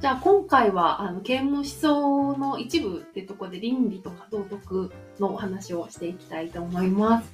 [0.00, 7.32] じゃあ今回はあの啓蒙思想の一部ってところで倫理とか道徳のお話をしていきたいと思います。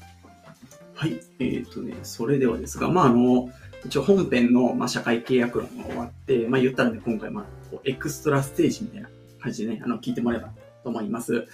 [0.95, 1.21] はい。
[1.41, 3.51] えっ、とね、それではですが、まあ、あの、
[3.85, 9.09] 一応本編の、まあ、社会契約論が終わって、まあ、言ったらね、今回、まあ、こうエクストラステージみたいな
[9.41, 10.49] 感じでね、あの、聞いてもらえば
[10.83, 11.47] と思います。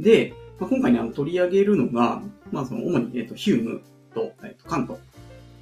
[0.00, 3.82] で、まあ、今回ね、あの、取り上げるのが、まあ、その、主に、えっ、と、ヒューム
[4.14, 4.98] と、えっ、と、カント。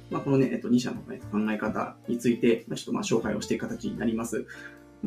[0.09, 4.47] まあ、このね、えっ、と、2社の、ね、考え方について、まあ、ちょっと、まあ、紹介をしていく形になります。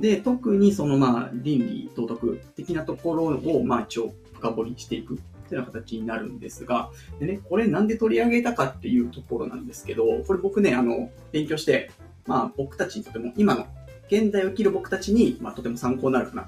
[0.00, 6.90] で、特に、その、まあ、倫理、道徳的なところを、まあ、一応、深掘りしていくっていうような形になるんですが、
[7.20, 11.90] でね、これなんで取り上げたかっていうところなんですけど、これ僕ね、あの、勉強して、
[12.26, 13.66] まあ僕たちにとても、今の、
[14.10, 16.46] 現代を生きる僕たちに、まあとても参考になるかなっ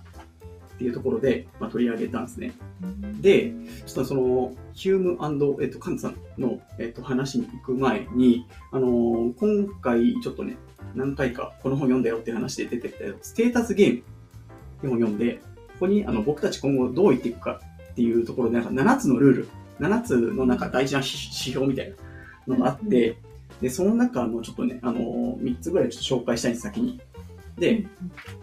[0.79, 2.53] ていうところで、まあ取り上げたんですね。
[3.21, 3.53] で、
[3.87, 10.57] ちょっとその、ヒュームえっと、カントさんの、えっと、話に行く前に、あのー今回ちょっとね、
[10.95, 14.03] 何回かこの本読んだよっていう話で出てきたよステータスゲームっ
[14.83, 15.41] て本読んで、こ
[15.81, 17.61] こにあの僕たち今後どう生きていくか
[17.93, 19.49] っていうところで、なんか7つのルール、
[19.81, 21.95] 7つのなんか大事な指指標みたい
[22.47, 23.17] なのがあって、
[23.61, 27.01] で、その中のちょっとね、あのー、3つぐらいちょっと紹介したいんです、先に。
[27.59, 27.87] で、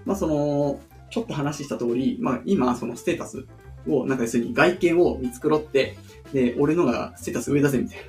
[0.06, 3.46] まあその、ちょっと話した通り、まあ今そのステータス
[3.88, 5.98] を、なんか要するに外見を見繕って、
[6.34, 8.04] で、俺のがステータス上だぜみたいな。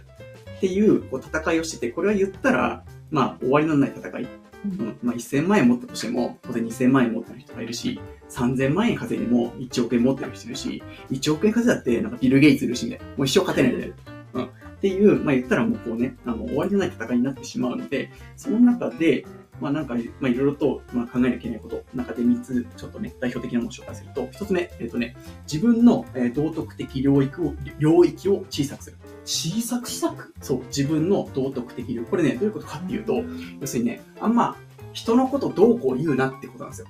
[0.57, 4.29] っていうこう戦いをしてて、これは言ったら、まあ終わりのない戦い。
[4.65, 13.05] うんまあ1000万円持ったとしても、当然2000万円持ってる人がいるし、3000万円稼いでも1億円持ってる人いるし、1億円稼いだってなんかビル・ゲイツいるしみたいな。
[13.17, 13.97] もう一生勝てないみたいな。
[14.35, 14.45] うん。
[14.47, 19.25] っていう、まあ言ったらもうこうね、あの終わりのない戦いになってしまうので、その中で、
[19.61, 25.17] まあなんか、まあいろいろと、まあ、考えなきゃいけないこと、中で3つちょっとね、代表的なものを紹介すると、1つ目、えっ、とね、
[25.53, 28.97] 自分の、えー道徳的領域を、領域を小さくする。
[29.29, 30.33] 小さく小さく。
[30.41, 32.11] そう、自分の道徳的領域。
[32.11, 33.23] これね、どういうことかっていうと、
[33.61, 34.57] 要するにね、あんま
[34.95, 36.87] 人のことどうこう言うなってことなんですよ。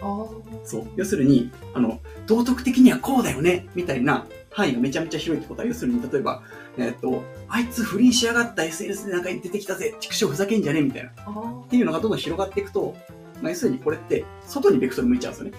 [0.00, 0.26] あ
[0.64, 0.86] そう。
[0.96, 6.42] 要するに、あの、道徳的にはこうだよね、みたいな範囲がめちゃめちゃ広いってことは、要するに、例えば、
[6.78, 11.10] えっ、と、あいつ不倫しやがった SNS でなんか出てきたぜ、畜生ふざけんじゃねえ、みたいな。
[11.10, 12.96] っあていうのがどんどん広がっていくと、
[13.42, 15.58] まあ、要するにこれって、外にベクトル向いちゃうんですよね。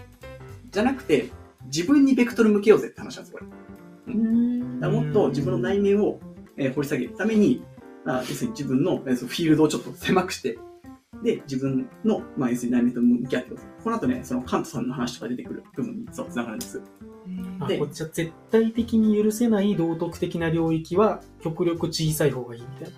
[0.71, 1.29] じゃなくて、
[1.65, 3.70] 自分にベクトル向けようぜって話なんですよ、これ。
[4.07, 6.19] うんだもっと自分の内面を、
[6.57, 7.63] えー掘り下げるために、
[8.05, 10.57] まあ、要するに自分の、えーそのフィールドをちょっと狭くして、
[11.23, 13.69] で、自分の、まあ、要するに内面と向き合ってください。
[13.83, 16.81] この後ね、そのカントさんの話とか出てくる部分にそう繋がるんです。
[17.67, 22.95] であこっちは絶対的に許せない道徳的な領域は極力小さい方がいいみたいな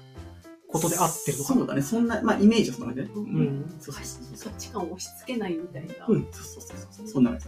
[0.73, 3.15] ことで合ってるのかなそうだね、そんな、まあ、イメージはそんな感じね。
[3.15, 6.05] ううんそうそうそうそ価値観を押し付けないみたいな。
[6.07, 6.13] う。
[6.13, 7.07] うん、そうそうそうそう。
[7.07, 7.39] そんな感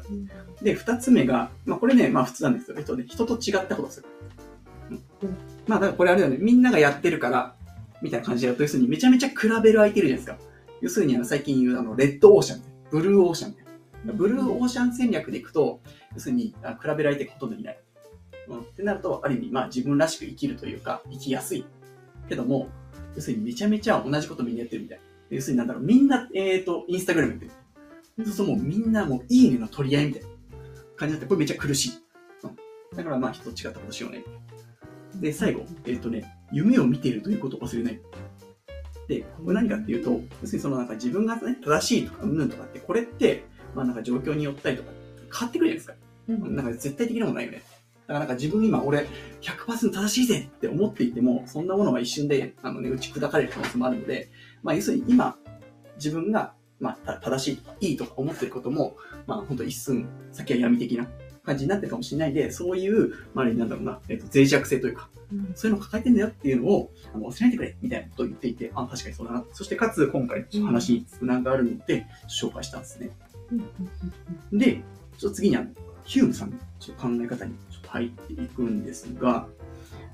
[0.59, 2.77] じで二つ目が、まあ、これね、まあ、普通なんですよ。
[2.77, 4.07] えっとね、人と違ったことをする。
[4.91, 5.37] うんうん
[5.67, 7.55] まあ、だからこれあれだよね、みんながやってるから、
[8.01, 10.37] みたいな感じでやると、要するにめちゃめちゃ比べる相手いるじゃないですか。
[10.81, 13.55] 要するにあの最近言うあの、レッドオーシャン、ブルーオーシャン。
[14.13, 15.79] ブルーオーシャン戦略でいくと、
[16.13, 17.79] 要するにあ比べる相手がほとんどいない。
[18.47, 21.65] うん、ってなると、ある意味、まあ自分らしく生きるというか、生きやすい。
[22.29, 22.69] けども、
[23.15, 24.99] 要するにめちゃめちゃ同じことみんなやってるみたい。
[25.29, 27.51] 要するになんだろう、みんな、えっ、と、インスタグラムやってる。
[28.17, 30.27] そうするともうみんなもういいねの取り合いみたいな
[30.95, 31.91] 感じになって、これめっちゃ苦しい。
[32.43, 34.23] うん、だからまあ人と違ったことしようね。
[35.15, 38.01] で、最後、えっ、とね、夢を見ているということを忘れない。
[39.07, 43.45] で、これ何かっていうと、要するにそのなんか自分がね、正しいとか、うんぬんとかって、これって、
[43.75, 44.91] まあなんか状況によったりとか、
[45.31, 45.93] 変わってくるじゃないですか。
[46.27, 47.61] うんなんか絶対的なものないよね。
[48.07, 49.07] だからなんか自分今俺
[49.41, 54.29] 100%正しいぜって思っていても、そんなものは一瞬であのね、打ち砕かれる可能性もあるので、
[54.63, 55.35] まあ要するに今、
[55.97, 58.95] 自分が、まあ、た正しいいいとか思ってることも、
[59.25, 61.07] まあ本当一寸先は闇的な
[61.43, 69.43] 感じになってるかもしれないで、そういう、まあなんだろうな、えっ、と、脆弱性というか、うんそういうのを抱えてんだよっていうのをあの忘れないでくれみたいなことを言っていて、あ、確かにそうだな。
[69.53, 73.09] そしてかつ今回の話につながるので、紹介したんですね。
[74.51, 74.81] うんで、
[75.17, 75.69] ちょっと次にあの、
[76.03, 76.57] ヒュームさんの
[76.97, 77.55] 考え方に
[77.95, 79.47] 入っていくんですが、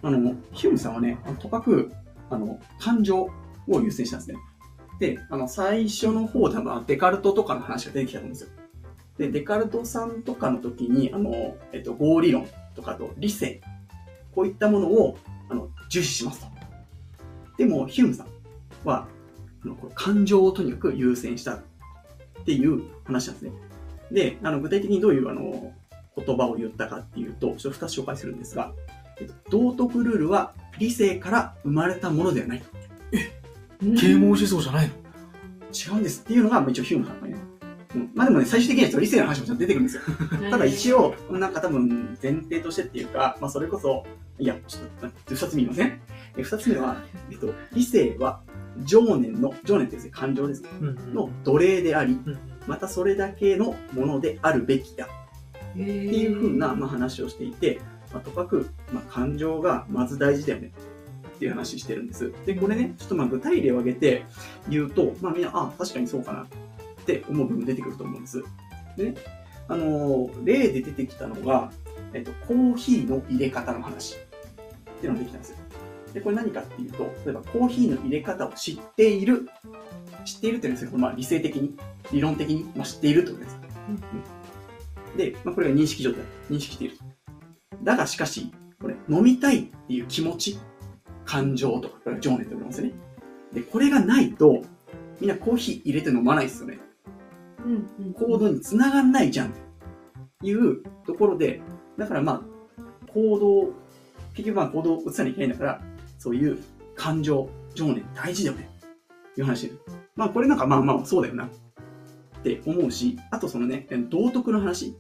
[0.04, 1.92] あの、ヒュームさんはね、とかく、
[2.30, 3.30] あの、感情
[3.68, 4.38] を優先したんですね。
[5.00, 8.50] で、あの、最初の方ではデカルトとかの話が出てきたと思うんですよ。
[9.18, 13.62] で、デカルトさんとかの時に、あの、えっと、合理論とかと理性、
[14.36, 15.18] こういったものを、
[15.50, 16.48] あの、重視しますと。
[17.58, 18.28] でも、ヒュームさん
[18.88, 19.08] は、
[19.64, 21.60] あの、この感情をとにかく優先したっ
[22.46, 23.52] ていう話なんですね。
[24.12, 25.74] で、あの具体的にどういうあの
[26.18, 28.74] 言葉を言ったかっていうと、ちょっと2つ紹介するんですが、
[29.20, 32.66] えっと、道徳ルールは理性から生まれたものではないと。
[34.00, 34.94] 啓蒙思想じゃないの？
[35.74, 37.36] 違うんですっていうのが、まあ一応ヒュームさんがね。
[37.94, 40.02] うん、まあでもね、最終的には理性の話もちゃんと出てくるんですよ。
[40.50, 44.06] ただ一応、なんか多分前提としてっていうか、まあそれこそ、
[44.40, 46.02] いや、ちょっと二つ目言いません。
[46.38, 48.42] え二つ目は、えっと、理性は
[48.84, 55.08] 情念の、情念ってですね、感情ですね、うんの奴隷であり、うんまたそれだけのものであるべきだ
[55.72, 57.80] っていうふうな、まあ、話をしていて、
[58.14, 60.72] まあ、とかく、まあ、感情がまず大事だよね
[61.36, 62.32] っていう話してるんです。
[62.46, 64.26] で、これね、ちょっとまあ具体例を挙げて
[64.70, 66.46] 言うと、まあみんな、あ、確かにそうかなっ
[67.06, 68.44] て思う部分出てくると思うんです。
[68.96, 69.16] でね、
[69.68, 71.72] あのー例で出てきたのが、
[72.14, 74.18] えっと、コーヒーの入れ方の話っ
[75.00, 75.58] ていうのができたんですよ。
[76.14, 79.50] で、これ何かっていうと、例えばコーヒーの入れ方を知っている、
[80.26, 81.76] 知っているっていうんですけど、まあ理性的に、
[82.12, 83.60] 理論的に、まあ、知っているってことです。
[85.18, 86.98] で、まあ、これが認識状態、認識している。
[87.84, 90.60] だがしかし、これ、飲みたいっていう気持ち、
[91.26, 92.94] 感情とか、これは情念と呼ばれますよね。
[93.54, 94.62] で、これがないと、
[95.20, 96.80] みんなコーヒー入れて飲まないですよね。
[97.66, 99.54] うんうん行動につながんないじゃん。
[100.44, 101.62] いうところで、
[101.98, 103.74] だからまあ、行動、
[104.34, 105.82] 結局まあ行動を移さなきゃいけないんだから、
[106.18, 106.58] そういう
[106.96, 108.70] 感情、情念大事だよね。
[109.38, 109.76] いう話で。
[110.16, 111.50] まあこれなんかまあまあそうだよな。
[112.42, 114.96] って思うし、あとそのね、道徳の話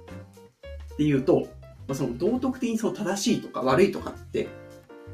[0.93, 1.47] っていうと、
[1.88, 4.47] まあ、その道徳的にその正しいとか悪いとかって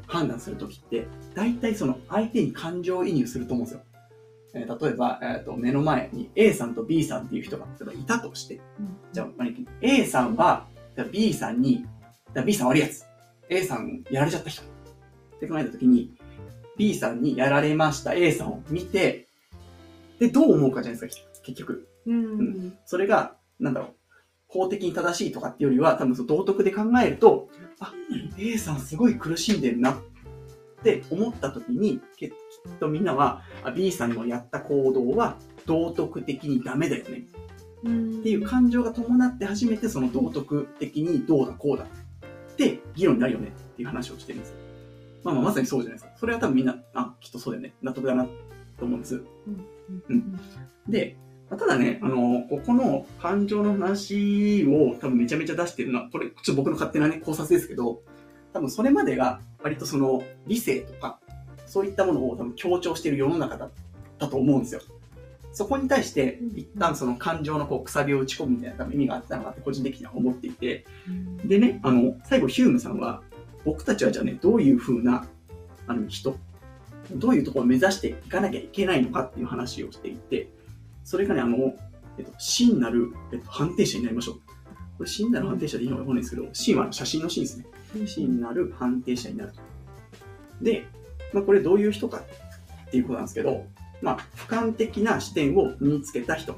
[0.06, 3.82] 判断するときって、大体その相手に感情移入すると思うんですよ。
[4.54, 8.60] えー例えば、えーと、目の前に A さんと B さんっていう人が例えばいたとして、
[9.12, 9.28] じゃあ、
[9.82, 10.66] A さんは、
[11.12, 11.84] B さんに、
[12.32, 13.04] じゃあ B さん悪いやつ。
[13.50, 14.62] A さんやられちゃった人。
[14.62, 16.14] って考えたときに、
[16.76, 19.26] B さんにやられました A さんを見て、
[20.18, 21.86] で、どう思うかじゃないですか、結局。
[22.06, 23.90] うんそれが、なんだろう、
[24.46, 27.48] 法的に正しいとかっていうよりは、多分その道徳で考えると、
[27.80, 27.92] あ、
[28.38, 29.96] A さんすごい苦しんでるなっ
[30.82, 32.32] て思った時に、ききっ
[32.80, 35.36] とみんなは、あ B さんのやった行動は
[35.66, 37.26] 道徳的にダメだよね
[37.84, 44.56] うんっていう感情が伴って初めてその道徳的にどうだこうだって議論になるよねっていう話をしてるんですよ。
[45.24, 46.16] まあまあまさにそうじゃないですか。
[46.18, 47.74] それは多分みんな、あ、きっとそうだよね。
[47.82, 48.24] 納得だな
[48.78, 49.22] と思うんです。
[50.08, 50.40] うん
[50.88, 58.02] で、まあただね、あの、ここの感情の話を多分めちゃめちゃ出してるのは、これ、ちょっと僕の勝手なね、考察ですけど、
[58.52, 61.18] 多分それまでが割とその理性とか、
[61.66, 63.70] そういったものを多分強調している世の中だっ
[64.18, 64.80] たと思うんですよ。
[65.52, 70.84] そこに対して、一旦その感情のこう、くさびを打ち込むみたいな多分意味があったのかって個人的には思っていて、
[71.44, 73.22] でね、あの、最後ヒュームさんは、
[73.64, 75.26] 僕たちはじゃあね、どういう風な、
[75.86, 76.36] あの、人、
[77.12, 80.48] どういうところを目指していかなきゃいけないのかっていう話をしていて、
[81.08, 81.74] それがね、あの、
[82.18, 84.34] えっと、真なる、えっと、判定者になりましょう。
[84.98, 87.64] これ、真なる判定者でいいのかわかんないですけど、真は写真の真ですね。
[88.06, 89.60] 真なる判定者になると。
[90.60, 90.86] で、
[91.32, 93.64] まあ、これどういう人かっていうことなんですけど、
[94.02, 96.54] まあ、俯瞰的な視点を身につけた人。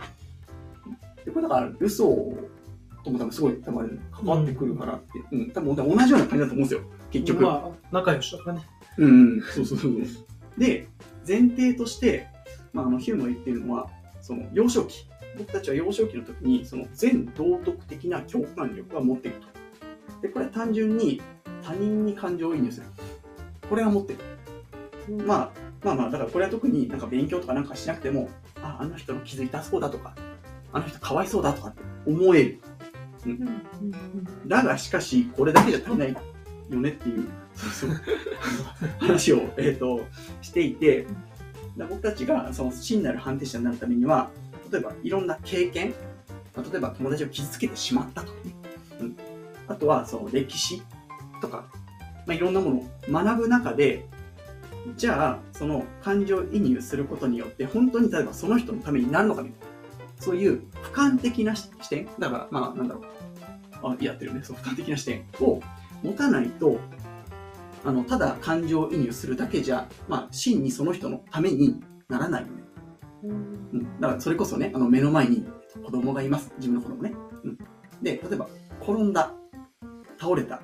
[1.25, 6.81] で、これだから、ルソーとも多分すごい多分関わってくるからって、うん、多分同じような感じだと思うんですよ、
[7.13, 7.45] 結局。
[7.45, 8.67] まあ、仲良しだからね。
[8.99, 10.61] うん、うんそうそうそうそう。
[10.61, 10.89] で、
[11.25, 12.27] 前提として、
[12.73, 13.89] まあ、あの、ヒュームが言ってるのは、
[14.21, 15.07] その、幼少期。
[15.39, 20.23] 僕たちは幼少期の時に、その、全道徳的な共感力が持っていると。
[20.23, 21.21] で、これは単純に
[21.63, 22.87] 他人に感情移入する。
[23.69, 24.19] これは持ってる。
[25.25, 25.51] まあ、
[25.83, 28.29] まあまあ、だからこれは特になんか勉強とかなんかしなくても、
[28.63, 30.15] あ、あの人の気づいたそうだとか、
[30.73, 32.61] あの人かわいそうだとかって思える。
[34.47, 36.21] だがしかし、これだけじゃ足りないよ
[36.81, 37.29] ねっていう、
[38.99, 40.01] 話を、えっ、と、
[40.41, 41.07] していて、
[41.77, 44.31] だ僕たちがその真なる判定者になるためには、
[44.71, 45.95] 例えばいろんな経験、
[46.55, 48.55] まあ例えば友達を傷つけてしまったとかね、
[49.01, 49.17] うん、
[49.69, 50.83] あとはその歴史
[51.41, 51.65] とか、
[52.27, 54.07] まあ、いろんなものを学ぶ中で、
[54.97, 59.53] じゃあ、その感情移入することによって、本当に例えばその人のためになるのかね
[60.19, 60.63] そういう
[60.93, 63.05] 俯瞰的な視点、だから、まあ、なんだろう。
[63.83, 64.41] あ、やってるね。
[64.43, 65.61] そう、俯瞰的な視点を
[66.03, 66.79] 持たないと、
[67.85, 72.63] あの、ただ感情移入するだけじゃ、まあ、真にその人のためにならないよね。
[73.25, 73.33] う
[73.77, 74.01] ん。
[74.01, 75.47] だから、それこそね、あの、目の前に
[75.85, 76.53] 子供がいます。
[76.59, 77.15] 自分の子供ね。
[77.45, 77.59] うん。
[78.03, 78.49] で、例えば、
[78.83, 79.33] 転んだ、
[80.19, 80.61] 倒れた、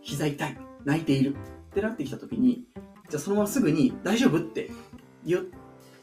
[0.00, 1.36] 膝痛い、泣いている
[1.70, 2.64] ってなってきたときに、
[3.08, 4.70] じゃあそのまますぐに大丈夫って
[5.24, 5.42] 言っ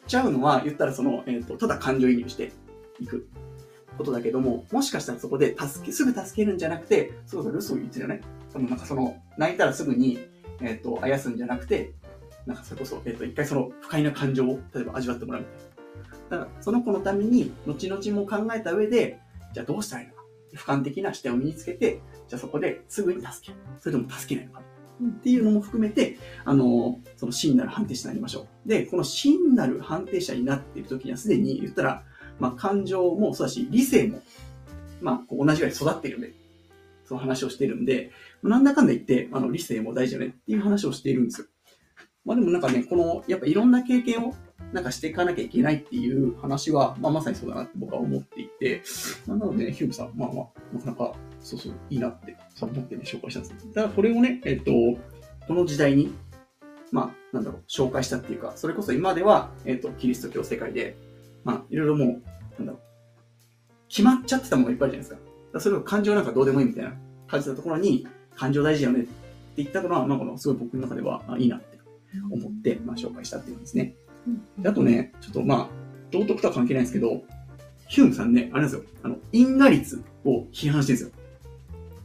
[0.07, 2.51] ちゃうのは、言ったらその、えっ、と、ただ感情移入して
[2.99, 3.27] いく
[3.97, 8.21] ことだけども、もしかしたらそこで助け、すぐ助けるんじゃなくて、そうそう、嘘を言ってるよね。
[8.51, 10.19] そのなんかその、泣いたらすぐに、
[10.61, 11.93] えっ、と、あやすんじゃなくて、
[12.45, 16.43] なんかそれこそ、えっ、と、一回その不快な感情を、例えば味わってもらうみたいな。
[16.43, 19.19] だから、その子のために、後々も考えた上で、
[19.53, 20.19] じゃあどうしたらいいのか。
[20.55, 23.59] 俯瞰的な視点を身につけて、じゃあそこですぐに助ける。
[23.79, 24.61] それとも助けないのか。
[25.01, 28.69] っていうのも含めて、あの、その真なる判定者になりましょう。
[28.69, 32.03] で、この真なる判定者になっている時にはすでに言ったら、
[32.39, 34.21] まあ感情もそうだし、理性も、
[35.01, 36.33] まあ同じぐらい育っているんで、
[37.09, 38.11] その話をしてるんで、
[38.43, 41.47] なんだかんだ言って、あの理性も大事だよねっていう話をしているんですよ。
[42.23, 44.35] まあでもなんかね、この、やっぱいろんな経験を
[44.73, 48.83] なんかしていかなきゃいけないっていう話は、まあまさにそうだなって僕は思っていて、
[49.25, 53.67] まあ、なのでね、ヒュームさん、まあまあ、なかなか、そうそう、いいなって、そう思ってね、紹介したんです。
[53.73, 54.71] だからこれをね、えっ、と、
[55.47, 56.13] この時代に、
[56.91, 60.95] まあ、なんだろう、紹介したっていうか、それこそ今では、えっ、と、キリスト教世界で、
[61.43, 62.07] まあ、いろいろもう、
[62.59, 62.81] なんだろう、
[63.87, 65.28] 決まっちゃってたものがいっぱいあるじゃないですか。
[65.57, 66.93] それを感情なんかどうでもいいみたいな
[67.27, 69.09] 感じたところに、感情大事だよねって
[69.57, 71.77] 言ったのは、まあ、このすごい僕の中ではあいいなって
[72.31, 73.95] 思って、まあ、紹介したっていうんですね。
[74.57, 75.69] であとね、ちょっとまあ、
[76.11, 77.23] 道徳とは関係ないんですけど、
[77.87, 81.09] ヒュームさんね、あれなんですよ、あの、因果率を批判してるんですよ。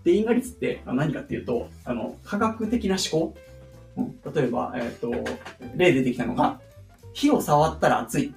[0.05, 3.35] で、因果率ってあ何かっていうと、あの、科学的な思考。
[3.97, 5.13] うん例えば、えっ、と、
[5.77, 6.61] 例出てきたのが、
[7.13, 8.35] 火を触ったら熱い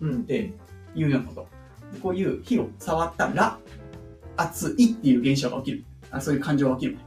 [0.00, 0.52] うんって
[0.94, 1.46] いうようなこと。
[1.92, 3.58] でこういう火を触ったら
[4.38, 5.84] 熱いっていう現象が起きる。
[6.10, 6.98] あそういう感情が起きる。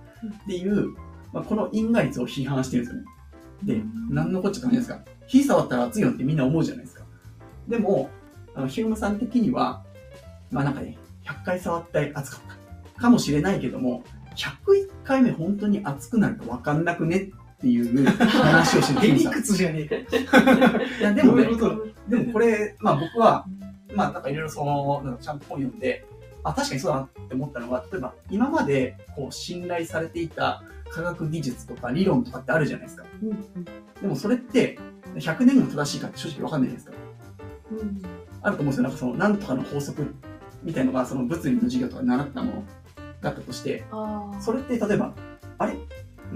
[0.44, 0.94] っていう、
[1.34, 3.08] まあ、この因果率を批判してるんですよね。
[3.64, 7.04] で、何のこっちゃ感じですか火触ったら熱いよってみんな思うじゃないですか。
[7.68, 8.10] でも、
[8.54, 9.84] あのヒュームさん的には、
[10.52, 12.42] まあなんかね、100回触って熱かっ
[12.96, 13.02] た。
[13.02, 14.04] かもしれないけども、
[14.36, 19.34] 101回目本当に熱くなるか分かんなくねっていう話をしてる ヒュームさん。
[19.34, 20.38] へりくつじゃねえか。
[21.00, 21.48] いや、でもね、
[22.08, 23.46] でもこれ、まあ僕は、
[23.96, 26.06] まあなんかいろいろその、なんかちゃんと本読んで、
[26.44, 33.06] あ、確かにそうだなって思ったのは、例えば今までこう信頼されていた科学技術とか理論とかってあるじゃないですか。
[34.02, 34.78] でもそれって
[35.16, 36.94] 100年後も正しいかって正直わかんないですか。
[38.42, 38.84] あると思うんですよ。
[38.84, 40.16] なんかその、なんとかの法則
[40.64, 42.64] みたいのが、その物理の授業とかで習ったもの
[43.22, 43.84] だったとして。
[44.40, 45.14] それって例えば、
[45.60, 45.74] あれ？
[45.74, 45.82] 例え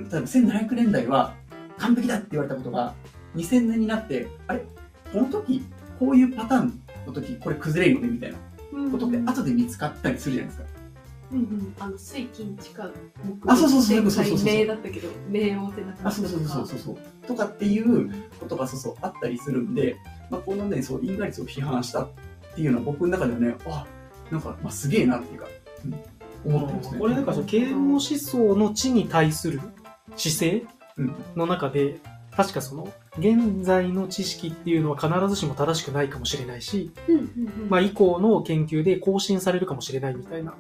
[0.04, 1.34] ば1700年代は
[1.78, 2.94] 完璧だって言われたことが、
[3.36, 4.64] 2000年になって、あれ？
[5.12, 5.66] この時、
[6.00, 8.38] こういうパターンの時、これ崩れるよねみたいな
[8.92, 10.76] ことって後で見つかったりするじゃないですか。
[11.32, 13.52] うんうん、あの水金地下木。
[13.52, 16.98] あそうそうそう前そうそうそう回名だったけど名をってなったあ、そうそうそうそうそう。
[17.28, 19.98] とかっていうことがそうそうあったりするんで、
[20.30, 22.10] まあ、このね、そう、因果率を批判したっ
[22.56, 23.86] ていうのは僕の中ではね、あ、
[24.32, 25.48] なんか、まあ、すげえなっていうか、
[26.46, 27.00] うん、思ってますね。
[27.00, 29.62] これなんかその啓蒙思想の地に対する
[30.16, 30.64] 姿勢
[30.98, 32.00] うん、の中で、
[32.36, 37.26] 確かその、現在の知識っていうのは必ずしも正しくないかもしれないし、うんうんう
[37.66, 37.70] ん。
[37.70, 40.54] まあ以降の研究で更新されるかもしれないみたいな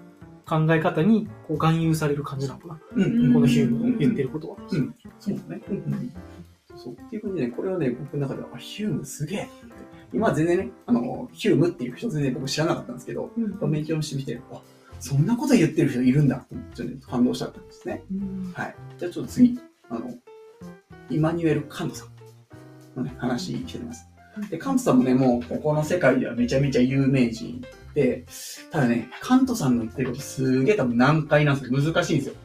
[0.46, 2.79] 考え方にこう含有される感じなのかな。
[2.96, 4.58] うん、うん、このヒュームの言ってることは。
[4.72, 4.96] うん。
[5.20, 5.62] そうだね。
[5.70, 5.77] うん。
[5.77, 6.13] うん。
[6.77, 9.51] そうっていうことでね、これはね、僕の中では、あヒュームすげえって。
[10.13, 12.96] 今は全然ね、あの、ヒュームっていう人全然僕知らなかったん。
[12.96, 13.72] ですけど、うん。
[13.72, 14.62] 勉強してみて、あ、
[15.00, 15.25] そん。
[15.25, 16.27] なこと言ってる人いるん。
[16.27, 17.65] だって、ちょっと感動しちゃったん。
[17.65, 18.03] ですね。
[18.12, 18.51] うん。
[18.53, 18.75] はい。
[18.98, 20.13] じゃあちょっと次、あの、
[21.09, 22.09] イマニュエル・カントさん
[22.97, 24.07] のね、話してみます。
[24.50, 28.25] で、カントさんもね、もうここの世界ではめちゃめちゃ有名人で、
[28.71, 31.81] ただね、カントさんの言ってることすげえ多分難解なんですよ。
[31.81, 32.35] 難しいんですよ。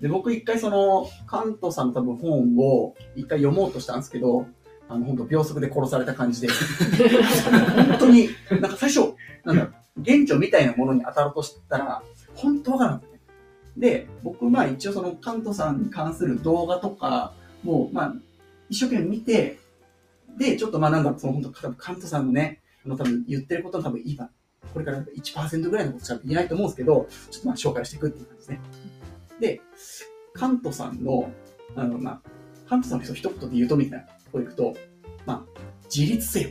[0.00, 4.46] で、僕一回その、カントさんの多分本を一回読もうとしたんですけど、
[4.88, 6.48] あの、本当秒速で殺された感じで、
[7.88, 9.14] 本当に、なんか最初、
[9.44, 12.02] なんだろう、現地みたいなものに当たろうとしたら、
[12.34, 13.20] 本当わからなかったね。
[13.76, 18.14] で、僕、まあ一応そのカントさんに関する動画とかも、まあ、
[18.68, 19.58] 一生懸命見て、
[20.36, 24.30] で、ちょっとまあなんだその本当、多分カントさんのね、あの多分言ってることの多分今、
[24.72, 28.60] これから1%ぐらいのことしか言えないと思うんですけど、ちょっとまあ紹介していくっていう感じですね。
[29.40, 29.60] で、
[30.34, 31.30] カントさんの、
[31.74, 32.20] あの、まあ、
[32.68, 34.76] カントさんの人一言で言うとみたいなところでいくと、
[35.26, 35.60] まあ、
[35.94, 36.50] 自立せよ。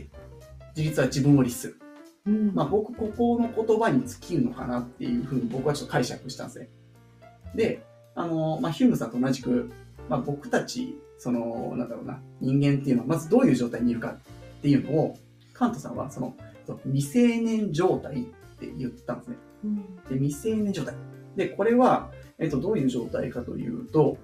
[0.76, 1.80] 自立は自分を律する。
[2.26, 6.68] うんまあ、僕、ここの言葉に尽きるのかなっていうふうに僕はちょっと解釈したんですね。
[7.54, 7.82] で、
[8.14, 9.70] あの、まあ、ヒュームさんと同じく、
[10.08, 14.16] まあ、僕たち、その、なんだろうな、人間っていうのはまずどういう状態にいるか
[14.58, 15.16] っていうのを、
[15.52, 16.34] カントさんは、その、
[16.84, 18.24] 未成年状態っ
[18.58, 19.36] て言ったんですね。
[19.64, 20.94] うんで、未成年状態。
[21.36, 24.16] で、これは、えっと、どういう状態かというと、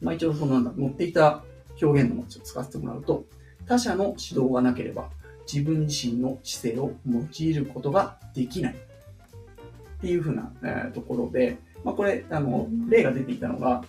[0.00, 1.42] まあ、一応その、なんだ、持っていた
[1.80, 3.24] 表現のもちょっと使わせてもらうと、
[3.66, 5.10] 他者の指導がなければ、
[5.52, 8.74] 自分自身の知性を用いることができない。
[8.74, 13.84] っていうふうな、えーところで、まあ、これ、あの、例が出ていたのが、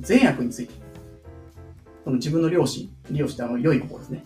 [0.00, 0.74] 善悪について。
[2.04, 4.24] その自分の良心、利用してあの、良い心ですね。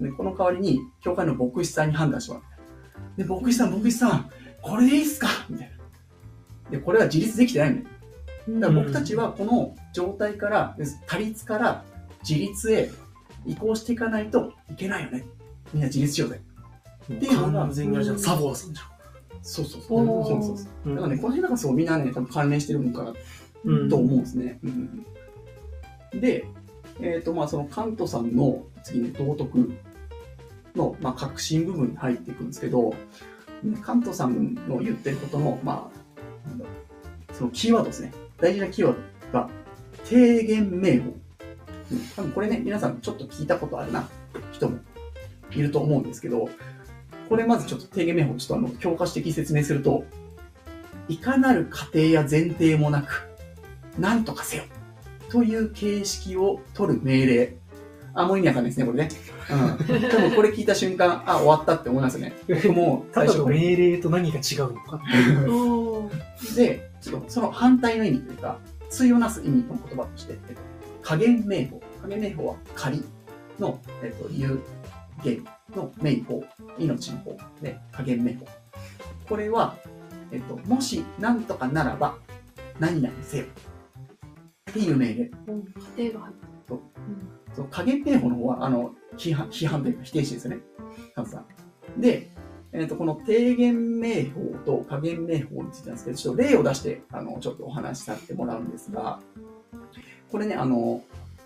[0.00, 2.44] で、この代わりに、教会の牧師さんに判断してもら
[3.16, 3.18] う。
[3.18, 4.30] で、牧師さん、牧師さん、
[4.60, 5.28] これでいいっすか？
[5.48, 6.70] みたいな。
[6.72, 7.96] で、これは自立できてないんだよ。
[8.60, 11.84] だから僕たちはこの状態から、多律から
[12.28, 12.90] 自立へ
[13.46, 15.24] 移行していかないといけないよね。
[15.72, 16.40] みんな自立しようぜ。
[17.04, 18.95] っていうのが完全にサボアさんじゃん。
[19.46, 20.06] そうそうそう。
[20.06, 20.66] そうそうそう。
[20.86, 23.14] うんだからね、この辺なんかそうみんなね、多分関連してるのかな
[23.64, 24.58] うんと思うんですね。
[24.64, 25.06] うん
[26.20, 26.46] で、
[27.00, 29.72] えっ、と、まあ、そのカントさんの次に道徳
[30.74, 32.94] の、まあ、革新部分に入っていくんですけど、
[33.82, 38.12] カントさんの言ってることの、まあ、そのキーワードですね。
[38.40, 38.96] 大事なキーワー
[39.32, 39.50] ドが、
[40.04, 41.10] 低減名簿。
[41.92, 44.08] うん多分これね、皆さんちょっと聞いたことあるな
[44.52, 44.78] 人も
[45.52, 46.48] いると思うんですけど、
[47.28, 50.04] これまずちょっと提言名法、ちょっとあの、教科書的に説明すると、
[51.08, 53.28] いかなる過程や前提もなく、
[53.98, 54.64] なんとかせよ
[55.30, 57.56] という形式を取る命令。
[58.14, 59.08] あ、もう意味わかんないですね、これね。
[59.50, 60.08] うん。
[60.10, 62.34] 多分これ聞いた瞬間、あ、終わったって思いますよね。
[62.48, 65.00] 僕も 最初これ命令と何が違うのか。
[66.56, 68.58] で、ちょっとその反対の意味というか、
[68.96, 70.60] 対をなす意味の言葉として、えっと、
[71.02, 71.82] 加減名法。
[72.02, 73.04] 加減名法は仮
[73.58, 74.60] の、えっと、有
[75.22, 75.44] 限
[75.76, 76.42] の名法、
[76.78, 78.46] 命の法で、加減名法。
[79.28, 79.76] これは、
[80.32, 82.16] えっと、もし何とかならば、
[82.80, 83.44] 何々せよ。
[84.70, 85.30] っていう命令。
[85.48, 85.64] うん
[85.96, 86.80] 家庭が入ってそう。
[87.54, 90.60] その加減名法の方は、あの、批判、批判というか否定詞ですよね。
[91.14, 91.44] カズさ
[91.96, 92.00] ん。
[92.00, 92.28] で、
[92.72, 99.20] えっ、と、この低減名法と加減名法についてなんですけど、ちょっと例を出して、あの、ちょっとお話しさせてもらうんですが、
[100.30, 101.02] これね、あの、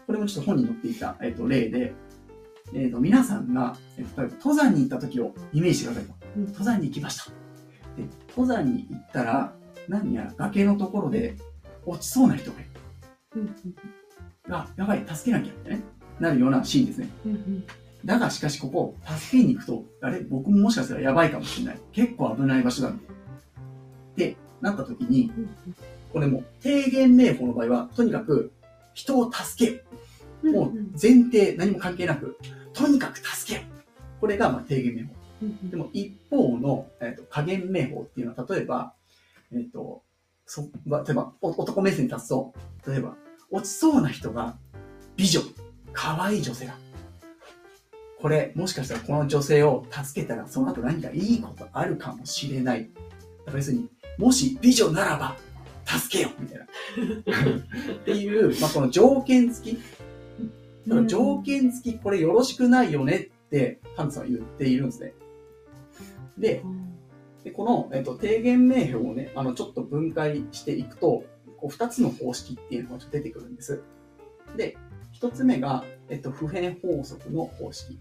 [0.07, 1.93] これもちょっと本に載っていた、えっ、と、例で、
[2.75, 6.15] えっ、と、皆さんが、えー例えば登山に行った時をイメージしてくださいと。
[6.37, 7.31] うん登山に行きました。
[7.97, 9.53] で、登山に行ったら、
[9.89, 11.37] 何やら崖のところで
[11.85, 12.71] 落ちそうな人がいる。
[13.37, 13.75] うんうん
[14.53, 15.81] あ、やばい、助けなきゃってね、
[16.19, 17.09] なるようなシーンですね。
[17.27, 17.65] うんうん
[18.03, 21.79] だがしかしここ、助けに行くと、あれ僕ももしかしたらやばいかもしれない。
[21.93, 22.89] 結構危ない場所だ。
[22.89, 22.93] っ
[24.17, 25.75] てなった時に、うん
[26.13, 28.51] これもう低減名法の場合は、とにかく
[28.95, 29.85] 人を助け
[30.43, 32.39] もう前提、何も関係なく、
[32.81, 33.67] とにかく助ける。
[34.21, 35.15] これがまあ低減名法。
[35.43, 38.95] うんでも一方の、えー、と加減名法っていうのは、例えば、
[39.53, 40.03] えっ、と、
[40.47, 42.55] そまあ例えばお男目線に立つと、
[42.87, 43.17] 例えば、
[43.51, 44.57] 落ちそうな人が
[45.17, 45.41] 美女、
[45.93, 46.77] 可愛い女性だ。
[48.21, 52.85] これ、もしかしたらこの女性を助けたら、その後何かいいことあるかもしれない。
[52.85, 53.03] だか
[53.47, 55.37] ら別に、もし美女ならば、
[55.87, 56.65] 助けよみたいな。
[57.95, 59.79] っていう、まあ、この条件付き。
[60.91, 65.15] だから条件付き、これよろしくないよねって、ハントさんは言っているんですね。
[66.37, 66.91] で、うん
[67.45, 71.25] でこの、えっと、低減名標をね、あの、ちょっと分解していくと、
[71.57, 73.83] こう二つの方式っていうのがちょっと出てくるんです。
[74.57, 74.77] で、
[75.13, 77.99] 一つ目が、えっと、普遍法則の方式。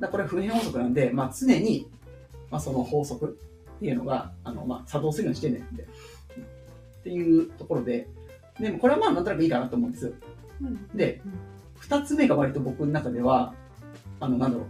[0.00, 1.88] だこれ普遍法則なんで、まあ、常に、
[2.50, 3.38] まあ、その法則
[3.76, 8.08] っていうのが、あの、まあ、作動するようにしてねんで、っていうところで、
[8.60, 10.12] でもこれはまあ、なんとなくいいかなと思うんです。
[10.60, 11.22] うんで、
[11.90, 13.54] 二つ目が割と僕の中では、
[14.20, 14.66] あの、なんだろう、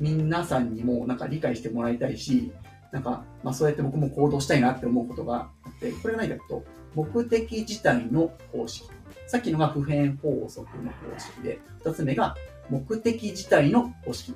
[0.00, 2.52] 皆さんにもなんか理解してもらいたいし、
[2.92, 8.88] なんか、まあそうやって僕も行動したいなって思うことがあって、これが何かと、目的自体の方式。
[9.26, 12.36] さっきのが普遍法則の方式で、二つ目が
[12.70, 14.34] 目的自体の方式。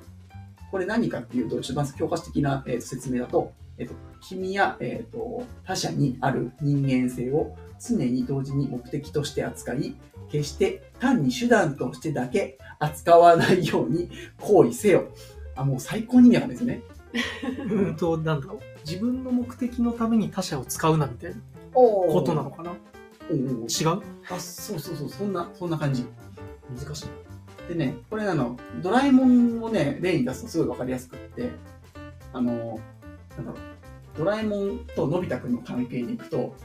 [0.71, 9.95] これ何かっていうと、ちょっとまず教科書的な、えー説明だと、えっ、と、君や、えっ、と、他者にある人間性を常に同時に目的として扱い、
[10.29, 15.09] 決して単に手段としてだけ扱わないように行為せよ。
[15.55, 16.83] あ、もう最高に意味わかんないですよね。
[17.73, 18.59] うんと、なんだろう。
[18.85, 21.37] 自分の目的のために他者を使うなみたいな
[21.73, 22.71] こことなのかな？
[22.71, 24.01] おうおう違う？
[24.29, 26.05] あ、そうそうそう、そんな、そんな感じ。
[26.77, 27.07] 難しい。
[27.67, 31.49] でね、これあの、ドラえもんをね、例に出すとすごいわかりやすくって、
[32.33, 32.79] あの、
[33.37, 36.55] なんだろう、ドラえもんとのび太くんの関係でいくと、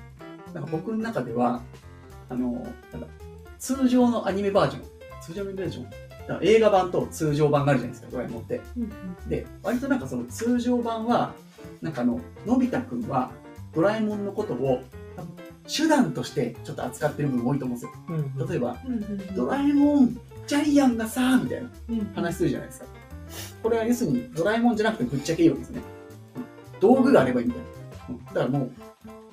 [0.54, 1.60] なんか僕の中では、
[2.28, 2.52] あの、
[2.92, 3.08] なんか
[3.64, 4.82] 通常のアニメバージョン、
[5.22, 5.78] 通常アニメバージ？
[5.78, 5.96] ョン、だか
[6.34, 8.60] ら映画版と通常版があるじゃないですか、ドラえもんって。
[8.76, 8.92] うん
[9.26, 11.32] で、割となんかその通常版は、
[11.80, 13.30] なんかあの、のび太くんは
[13.74, 14.82] ドラえもんのことを
[15.66, 17.92] 手段としてちょっと扱ってる部分多いと思うんですよ。
[18.10, 18.48] うん。
[18.48, 20.14] 例えば、うんうんドラえもん、
[20.46, 22.86] ジャイアンがさ、みたいなうん話するじゃないですか。
[23.62, 25.80] これは要するにドラえもんじゃなくてぶっちゃけいいわけですね。
[26.80, 27.68] 道具があればいいみたいな。
[28.10, 28.72] うんだからもう、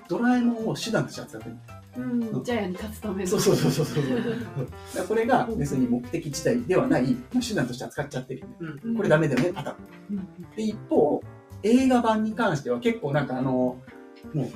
[0.07, 1.57] ドラえもんを手段として扱ってる。
[1.97, 5.05] うんジャイアンに勝つためのそうそうそうそうそう。
[5.07, 8.43] これが別に目的自体ではない、まあ手段として扱っちゃってる。
[8.83, 8.95] うん。
[8.95, 9.77] これダメだよね、パターン。
[10.11, 11.21] うんで、一方、
[11.63, 13.77] 映画版に関しては結構なんかあの、
[14.33, 14.47] もう、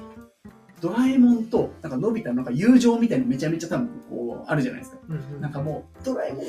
[0.82, 5.00] ドラえもんと、なんかのび太のなんか友情みたいなのめちゃめちゃ多分こう、あるじゃないですか。
[5.10, 6.46] うんなんかもう、ドラえもん、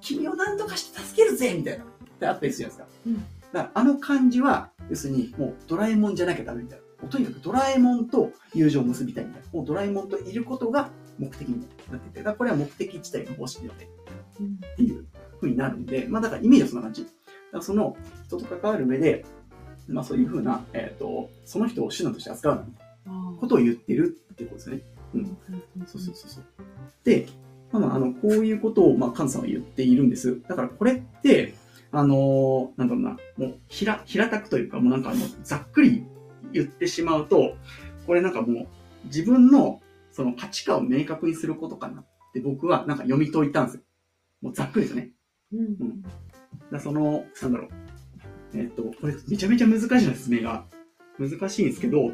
[0.00, 1.84] 君を何とかして助けるぜみたいな。
[1.84, 1.86] っ
[2.20, 3.00] てあったりするじゃないですか。
[3.06, 6.84] うんだからあの感じは、要するにもうドラえもんじゃなきゃダメみたいな。
[7.08, 9.48] とにかくドラえもんと友情を結びたいみたいな。
[9.52, 13.88] もうドラえもんといることが目的になってて、だからこれは目的自体の方式だよね。
[14.72, 15.06] っていう
[15.40, 17.04] 風になるんで、まあだからイメージはそんな感じ。
[17.04, 17.12] だか
[17.52, 19.24] らその人と関わる上で、
[19.88, 24.80] まあそういう風な、えっ、と、その人を手段として扱うみたいあーなことを言ってるってことですね。
[25.14, 25.38] うん
[25.86, 26.44] そうそうそうそう。
[27.04, 27.26] で、
[27.72, 30.40] まああ、の、こういうことを、まあ、カンさんは言っているんです。
[30.48, 31.54] だからこれって、
[31.92, 36.04] あのなんだろうな、もう、平、平たくというか、もうなんかあの、ざっくり
[36.52, 37.54] 言ってしまうと、
[38.06, 38.66] これなんかもう、
[39.04, 39.80] 自分の、
[40.12, 43.82] その価値観を明確にすることかなっって僕はなんか読み解いたんですよ。
[44.40, 45.10] もうざっくりですよね。
[45.52, 46.12] うんだか
[46.70, 47.70] らその、なんだろう。
[48.54, 50.64] えっ、と、これめちゃめちゃ難しいな説明が。
[51.18, 52.12] 難しいんですけど、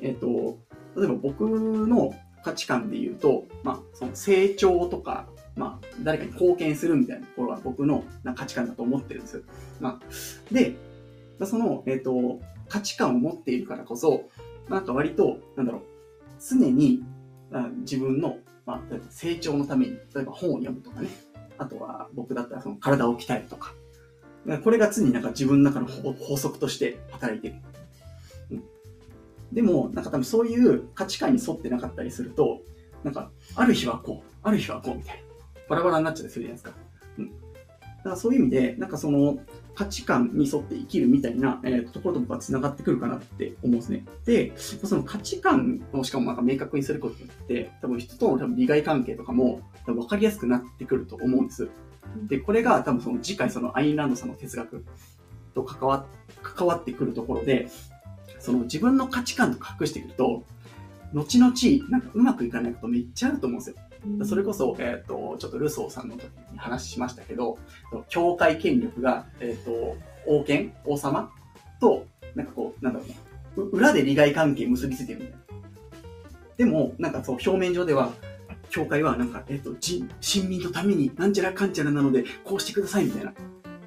[0.00, 0.58] えっ、と、
[0.96, 2.14] 例えば僕の
[2.44, 9.42] 価値観で言うと、まあ、その成長とか、まあ、誰かに貢献するみたいなところが僕のな価値観だと思ってるんですよ。
[9.80, 10.76] まあ、で、
[11.38, 12.40] まあその、えっ、と、
[12.74, 14.28] 価値観を持っているからこそ、
[14.68, 15.82] なんか割と、なんだろう、
[16.40, 17.04] 常に
[17.82, 21.08] 自分の、まあ、成長のために、例えば本を読むとかね、
[21.56, 23.74] あとは僕だったらその体を鍛えるとか、
[24.64, 27.54] これが常になんか自分の中の法則として働いてる。
[29.52, 32.62] でも、なんか多分そういう価値観に沿ってなかったりすると、
[33.04, 35.22] なんか、ある日はこう、ある日はこうみたいな。
[35.68, 36.72] バラバラになっちゃったりするじゃないですか。
[37.18, 37.28] うん。
[37.28, 37.34] だ
[38.02, 39.38] からそういう意味で、なんかその
[39.74, 44.04] 価値観に沿って生きるみたいな、えーところと僕は繋がってくるかなって思うんですね。
[44.24, 51.68] で、その価値観をしかもなんか明確にすることによって、多分人との多分利害関係とかも多分分かりやすくなってくると思うんです。
[52.28, 54.84] で、これが多分その次回そのアインランドさんの哲学
[55.54, 56.06] と関わ
[56.42, 57.68] 関わってくるところで、
[58.38, 60.44] その自分の価値観と隠してくると、
[61.12, 61.52] 後々
[61.90, 63.76] なんかうまくいかないことめっちゃあると思うんですよ。
[64.24, 67.58] それこそ、えっ、と、ちょっとルソーさんの時に話しましたけど、
[68.08, 71.30] 教会権力が、えっ、と、王権、王様
[71.80, 73.14] と、なんかこう、なんだろうな、
[73.64, 75.38] う裏で利害関係結びついてるみたいな。
[76.56, 78.12] でも、なんかそう、表面上では、
[78.70, 83.32] 教会はなんか、えっ、と、人、親民のためになんちゃらかんちゃらなので、こうしてくださいみたいな。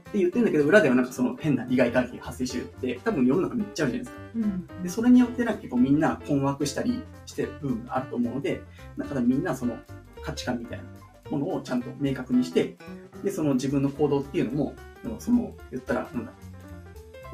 [0.07, 4.17] って言ってるんだけど、裏ではなんかその変な利害関係が発生してるって、多分世の中めっちゃあるじゃないですか。
[4.35, 8.61] うんで、それによってなんか結構みんな困惑したりしてる部分があると思うので、
[8.97, 9.77] だからみんなその
[10.23, 10.85] 価値観みたいな
[11.29, 12.77] ものをちゃんと明確にして、
[13.23, 14.73] で、その自分の行動っていうのも、
[15.19, 16.31] その、言ったら、なんだ、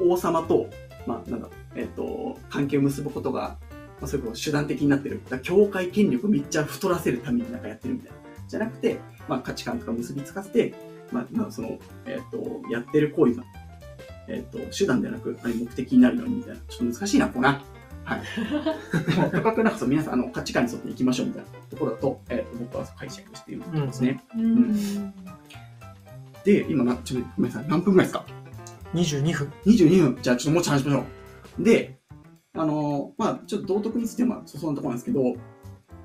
[0.00, 0.68] 王様と、
[1.06, 3.58] まあ、なんだ、えっ、と、関係を結ぶことが、
[4.00, 5.20] まあ、それこそ手段的になってる。
[5.28, 8.18] だ教会権力めっちゃ太らせるためになんかやってるみたいな。
[8.48, 10.74] じゃなくて、まあ、価値観とか結びつかせて、
[11.12, 13.44] まあ、まあ、その、えっ、と、やってる行為が、
[14.28, 16.60] えっ、と、手段ではなく、あれ目的になるようにみたいな。
[16.68, 17.62] ちょっと難しいな、こうな。
[18.04, 18.22] はい。
[19.10, 24.22] でも、とかくなんかそう、皆さん、あの、価値観に沿っていきましょうみたいなところだと、えっ、と、僕は解釈しているんですね。
[24.36, 25.14] うん
[26.44, 28.26] で、今な、ちょっとごめんなさい、何分ぐらいですか
[28.92, 29.52] ？22分。
[29.64, 30.18] 22分。
[30.20, 31.04] じゃあ、ちょっともうちょっと話しましょ
[31.60, 31.64] う。
[31.64, 31.98] で、
[32.56, 35.34] あのーまあちょっと道徳については、まあ、そんなところなんですけど、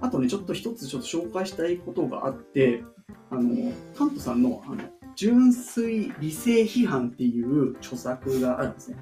[0.02, 2.84] あとね、ちょっと一つちょっと紹介したいことがあって、
[3.30, 4.78] あのーカントさんの、あの、
[5.16, 8.98] 純粋理性批判っていう著作があるんですね。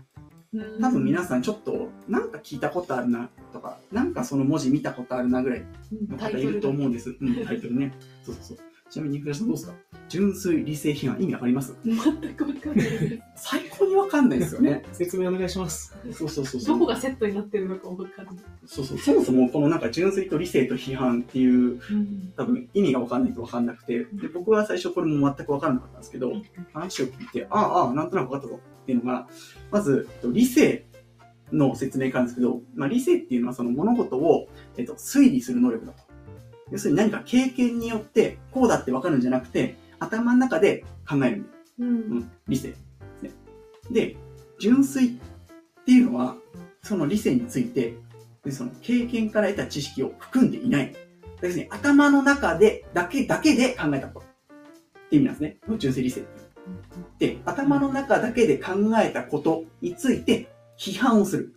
[0.81, 5.65] 多分皆さんちょっと、なんか聞いたことあるな、とか、なんかその文字見たことあるなぐらい
[6.09, 7.15] の方いると思うんです。
[7.19, 7.93] うん、タイトルね。
[8.23, 8.57] そうそうそう。
[8.89, 9.73] ちなみに、東さんどうですか？
[10.09, 11.75] 純粋理性批判、意味わかります？
[11.83, 11.97] 全
[12.35, 13.19] くわかんないです。
[13.35, 14.83] 最高にわかんないですよね。
[14.93, 15.95] 説明お願いします。
[16.13, 16.79] そうそうそうそう。
[16.79, 18.35] どこがセットになってるのかわかんない。
[18.65, 18.97] そうそう。
[18.97, 26.31] そもそもこのなんか純粋と理性と批判っていううん多分意味がわかんないとわかんなくて、で、僕は最初これも全くわからなかったんですけど、
[26.71, 29.27] 話を聞いて、ああ、ああ、なんとなくわかったぞっていうのが、
[29.71, 30.85] まず、えっと理性
[31.51, 34.47] の説明からですけど、まあ理性っていうのはその物事を、
[34.77, 36.03] えっと、推理する能力だと。
[36.71, 41.43] 要するに何か経験によってこうだってわかるんじゃなくて、頭の中で考えるんだよ。
[41.79, 42.69] ううんん、理性
[43.21, 43.31] ね。
[43.91, 44.15] で、
[44.59, 46.35] 純粋っていうのは、
[46.81, 47.95] その理性について、
[48.43, 50.95] でその経験から得た知識を含んでいない。
[51.41, 54.25] 要するに頭の中で、だけ、だけで考えたこと。
[55.07, 55.77] っていう意味なんですね。
[55.77, 56.23] 純粋理性。
[57.19, 61.53] で、頭の中だけで考えたことについて批判をする。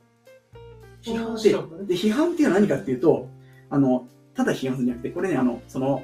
[1.02, 3.28] 批判でで、批判っていうのは何かっていうと、
[3.70, 4.06] あの、
[4.40, 6.02] ただ批判するんじゃなくて、これね、あの、その、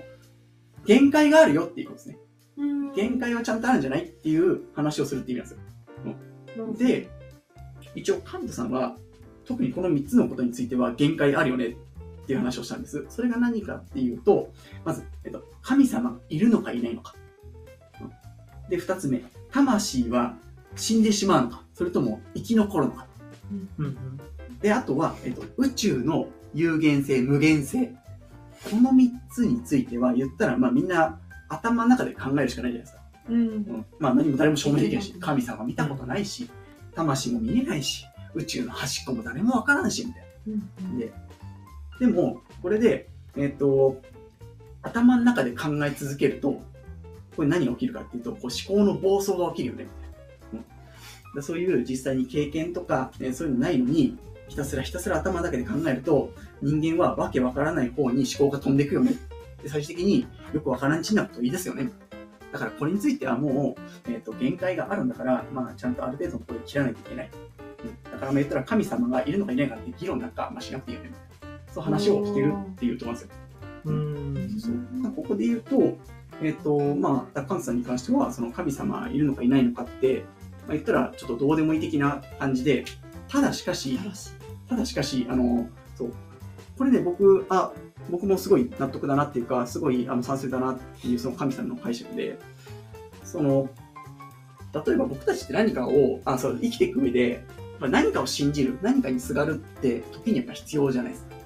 [0.85, 2.19] 限界があるよっていうことですね。
[2.59, 6.75] うん限界はちゃんとあるんじゃないっていう話をするって意味なんですよ。
[6.79, 7.09] で、
[7.95, 8.97] 一応、カントさんは、
[9.45, 13.07] 特にこの3つのことについては限界あるよねっていう話をしたんです。
[13.09, 14.51] それが何かっていうと、
[14.85, 17.15] まず、えっと、神様がいるのかいないのか。
[18.01, 18.13] うん
[18.69, 20.37] で、2つ目、魂は
[20.75, 23.07] 死んでしまうのか、それとも生き残るのか。
[23.79, 24.21] うんうん。
[24.61, 27.95] で、あとは、えっと、宇宙の有限性、無限性。
[28.71, 32.99] この3つについては、言ったら、まあみんな頭の中で考えるしかないじゃないですか。
[33.29, 36.49] うんうんまあ何も誰も証明できないし、神様見たことないし、
[36.95, 40.99] 魂も見えないし、宇宙の端っこも誰もわからんし、みたいうんな。
[40.99, 41.13] で、
[42.01, 44.01] でも、これで、えっ、と、
[44.83, 46.63] 頭の中で考え続けると、
[47.37, 50.61] これ何が起きるかっていうと、こう思考の暴走が起きるよね、みたいな。
[50.61, 50.65] うん
[51.37, 54.17] だそういう実際に経験とか、えーそういうのないのに、
[54.49, 56.31] ひたすらひたすら頭だけで考えると、
[56.63, 59.13] 人間はわけわからない方に思考が飛んでいくよね。
[59.63, 61.91] で最終的によくわからんちんなことを言い出すよね。
[62.53, 67.31] だからこれについてはもう、えっ、と、限界があるんだから、まあ、ちゃんとある程度のところで切らないといけない。
[67.33, 71.13] うんだから、まあ言ったら神様がいるのかいないかって議論なんか、まあ、しなくていいよね。
[71.73, 73.35] そう話をしてるっていうと思うんですよ。
[73.85, 74.61] うん。
[74.61, 75.99] そうまあここで言うと、
[76.43, 80.25] えっ、と、まあ、カンさんに関しては、その神様いるのかいないのかって、
[80.67, 82.85] まあ、言ったらちょっとどうでもいい的な感じで、
[83.29, 83.99] ただしかし。
[84.69, 86.13] ただしかし、あの、そう。
[86.77, 87.73] これね、僕、あ、
[88.11, 92.39] 僕もすごい納得だなっていうか、すごいあの賛成だなっていうその神様の解釈で、
[93.25, 93.69] その、
[94.73, 97.45] 例えば僕たちって何かを、あ、そう、生きていく上で、
[97.81, 101.37] まあ何かを信じる、何かにすがるって時にやっぱ必要じゃないですか。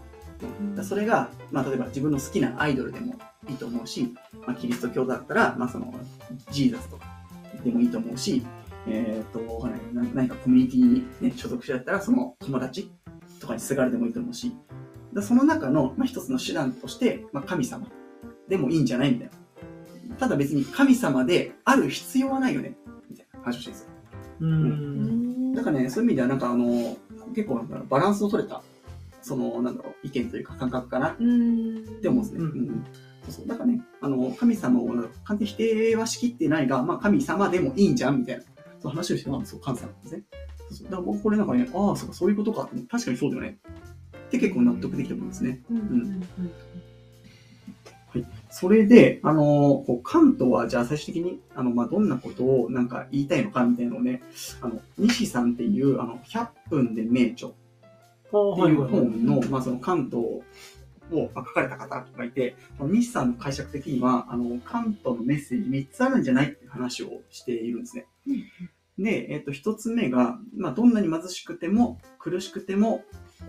[0.77, 3.15] だそれが、まあ例えば自分の好きなアイドルでも
[3.49, 4.15] いいと思うし、
[4.47, 5.95] まあキリスト教だったら、まあその、
[6.51, 7.07] ジーザスとか
[7.65, 8.45] でもいいと思うし、
[8.87, 12.91] えっ、と、わかんないな何かコミュニティに、ね、所属してだったら、その友達
[13.41, 14.55] とかにすがるでもいいと思うし、
[15.13, 17.89] だその中の、まあ、一つの手段として、まあ、神様
[18.49, 19.31] でもいいんじゃないみたい
[20.09, 20.17] な。
[20.17, 22.77] ただ別に神様である必要はないよね、
[23.09, 23.89] みたいな話をしてるんですよ。
[24.41, 25.53] うん。
[25.55, 26.97] だからね、そういう意味ではなんかあの、
[27.35, 28.63] 結構なんだろうバランスの取れた、
[29.23, 31.85] その、なんだろう、意見というか感覚かなっうん。
[32.01, 32.39] て思うんですね。
[32.41, 32.85] うんうん
[33.25, 33.47] そうそう。
[33.47, 34.87] だからね、あの、神様を
[35.25, 38.43] 完全に否定はしきってないが、まあ神様でもいいんじゃん、みたいな、
[38.81, 40.23] そう話をしてたんですよ、関西なんですね。
[40.85, 43.59] だから僕これなんかね、ああ、そうか、そういうことか確かにそうだよね。
[44.27, 45.61] って結構納得できたもんですね。
[45.71, 46.23] うんうん
[48.13, 48.27] はい。
[48.51, 49.43] それで、あの
[49.87, 54.23] こう関東は、じゃあ最終的に、あの、まあ、どんなことをなんか言いたいのかみたいなのをね、
[54.61, 58.85] あの、西さんっていう、あの、100分で名著っていう。
[58.87, 60.43] 本の、まあ、その関東
[61.13, 68.07] をまあ書かれた方がいて、西さんの解釈的には、あの、関東のメッセージ3つあるんじゃないっていう話をしているんですね。
[69.03, 73.05] で、えっ、と、1つ目が、まあ、どんなに貧しくても、苦しくても、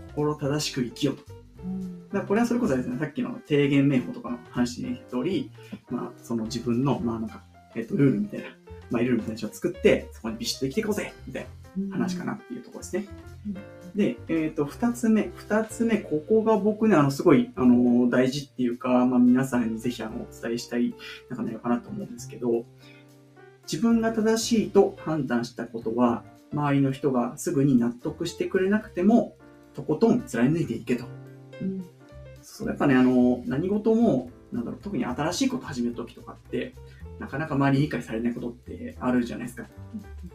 [0.09, 1.23] 心正しく生きようと。
[1.65, 5.49] うんだからこれはそれこそですね、さっきの提言名法とかの話に通り、
[5.89, 7.41] まあ、その自分の、まあなんか、
[7.73, 8.45] えっ、と、ルールみたいな、
[8.89, 13.07] まあ、ルールみたいなのを作って、そこにビシッと生きていこうぜみたいな話かなっていうところですね。
[13.95, 20.93] で、えっ、と、二つ目、二つ目、ここが僕ね、あの、すごい、あの、大事っていうか、まあ、皆さんにぜひ、あの、お伝えしたい、
[21.29, 22.65] なんかないのかなと思うんですけど、
[23.71, 29.38] 自分が正しいと判断したことは、周りの人がすぐに納得してくれなくても、
[29.73, 31.05] とことん貫いていけと。
[31.62, 31.86] うん
[32.41, 36.73] そう、やっぱね、あの、何事も、なんだろう、特に新しいこと始めるときとかって、
[37.19, 39.67] なかなか周りに理解されないことってあるじゃないですか。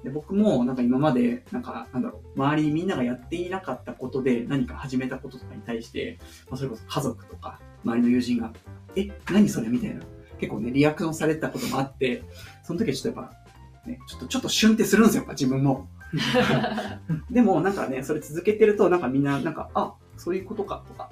[0.03, 6.18] で僕も、なんか今まで、なんか、なんだろう、周りみんながやっていなかったことで何か始めたこととかに対して、
[6.49, 8.53] まあ、それこそ家族とか、周りの友人が、
[8.94, 9.68] え、何それ？
[9.68, 10.01] みたいな、
[10.38, 12.22] 結構ね、リアクションされたこともあって、
[12.66, 13.31] その時はちょっとやっ
[13.85, 15.87] ぱ、ね、ちょっと、ちょっとシュンってするんですよ、やっぱ自分も。
[17.31, 21.09] でも、なんかね、それ続けてると、なんかみんな、なんか、あ、そういうことか、とか、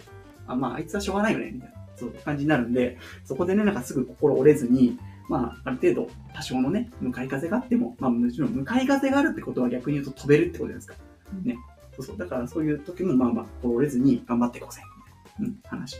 [0.48, 10.94] あ、まあ、あいつはしょうがないよね、みたいな、そういう感じになるんで、そこでね、なんかすぐ心折れずに、まあ、ある程度、多少のね、向かい風があっても、まあ、もちろん向かい風があるってことは逆に言うと飛べるってことじゃないですか。
[11.44, 11.56] ね。
[11.96, 12.18] そうそう。
[12.18, 14.82] だからそういう時も、まあまあ、心折れずに頑張っていこうぜ、
[15.38, 15.96] みたいな、うん、話。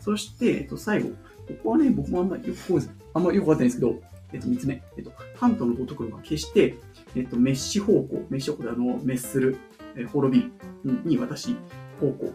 [0.00, 1.08] そして、えっと、最後。
[1.08, 4.00] ここはね、僕もあんまりよく、あんまりよくわかってないんですけど、
[4.32, 4.82] えっと、三つ目。
[4.96, 6.76] えっと、関東の道徳論は決して、
[7.14, 9.56] えっと、滅死方向、滅死方向であの、滅する、
[9.96, 10.44] えー滅び
[10.84, 11.56] るに私、
[12.00, 12.32] 方向。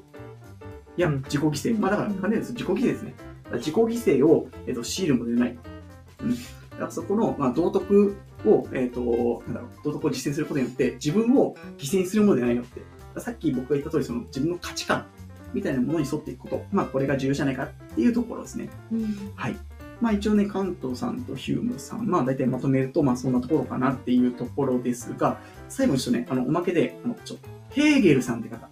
[0.98, 1.80] いや、うん自己犠牲。
[1.80, 2.54] まあだから、関連です。
[2.54, 3.14] 自己犠牲ですね。
[3.54, 5.58] 自己犠牲を、えっと、強いるものでない。
[6.22, 6.32] うん。
[6.32, 6.36] だ
[6.78, 12.82] からそこの、まあ、道徳を、えっ、と、なんだろう、道徳を実践することによって、自分を犠牲にするものではないよって。
[13.20, 15.06] さっき僕が言った通り、その自分の価値観
[15.54, 16.66] みたいなものに沿っていくこと。
[16.72, 18.70] まあ、これが重要じゃないかっていうところですね。
[18.92, 19.56] うんはい。
[20.04, 25.40] まあ一応ね、関東さんとヒュームさん、まあ大体まとめると、まあそんなところかなっていうところですが、
[25.70, 28.70] 最後にちょっとね、あの、おまけで、あの、ちょっと、ヘーゲルさんって方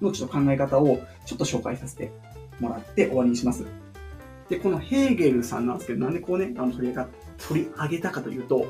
[0.00, 2.10] のちょっと考え方をちょっと紹介させて
[2.60, 3.66] もらって終わりにします。
[4.48, 8.64] で、このヘーゲルさんなんですけど、なんでこうね、あの取り上げた取り上げたかというと、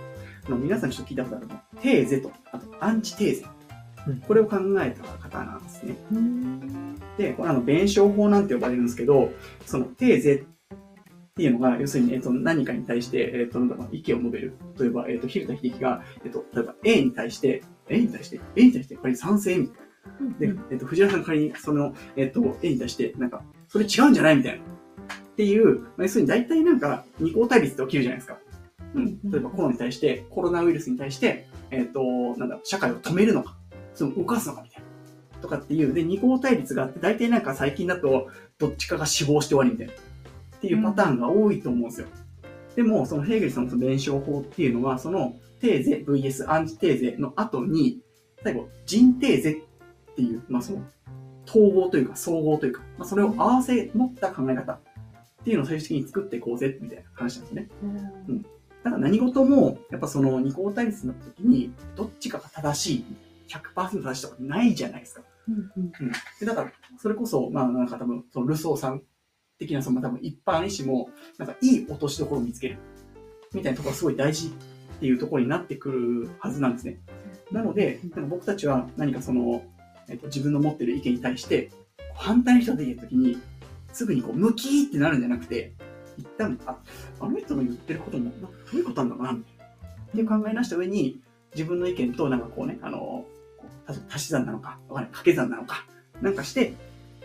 [0.49, 3.47] あの皆さんちょっと聞いたことあるの、テーゼと、あとアンチテーゼ。
[4.09, 5.95] うんこれを考えた方なんですね。
[6.11, 9.31] うんで、これあの弁証法なんて呼ばれるんですけど、
[9.65, 10.45] そのテーゼっ
[11.35, 14.53] ていうのが、要するに、えっと、何かに対して、えっと、なんだろう意見を述べる。
[14.79, 20.55] 例えば、えっと、蛭田秀樹が、えっと、例えば A に対して、A に対して、A に対して、仮に賛成みたいな。
[20.55, 24.65] で、えっと、藤原さんが仮に、その、えっと、A に対して、なんか、それ違うんじゃないみたいな。
[24.65, 28.39] っていう、まあ要するに大体なんか、二項対立って起きるじゃないですか。
[28.95, 29.31] うん。
[29.31, 32.03] 例えばコロナに対して、コロナウイルスに対して、えっと、
[32.37, 33.57] なんだ社会を止めるのか、
[33.95, 34.91] その動かすのかみたいな。
[35.41, 39.93] とかっていう、で、二項対立があって、大体なんか最近だと、どっちかが死亡して終わりみたいな。
[40.61, 42.07] っていうパターンが多いと思うんですよ。
[42.77, 48.01] でも、そのヘーゲルさんのその弁証法っていうのは、そのテーゼ VS アンチテーゼの後に、
[48.45, 50.83] 最後、人テーゼっていう、まあその、
[51.49, 54.79] 統合というか、総合というか、まあそれを合わせ持った考え方っ
[55.45, 57.69] ていうのを最終的に作っていこうぜ、みたいな話なんですね。
[58.85, 63.05] だから何事も、やっぱその二項対立になった時に、どっちかが正しい、
[63.49, 65.23] 100%正しいとかないじゃないですか。
[65.49, 69.03] うんうんでだから、それこそ、まあなんか多分、そのルソーさん
[69.61, 72.79] 的な、その多分一般医師も、なんかいい落としどころを見つける。
[73.53, 74.51] みたいなところがすごい大事っ
[75.01, 76.99] ていうところになってくるはずなんですね。
[77.53, 79.63] なので、なんか僕たちは何かその、
[80.09, 81.71] えっと、自分の持ってる意見に対して、
[82.15, 83.39] 反対の人が出てきたときに、
[83.93, 85.75] すぐにこう、ムキーってなるんじゃなくて、
[86.17, 86.79] 一旦、あ、
[87.21, 89.65] あの人の言ってることも、どういうことなんだろうな、みたいな。
[90.35, 91.21] って考え出した上に、
[91.55, 93.27] 自分の意見と、なんかこうね、あの、こ
[93.89, 95.87] う足足し算なのか、わかんない、掛け算なのか、
[96.23, 96.75] なんかして、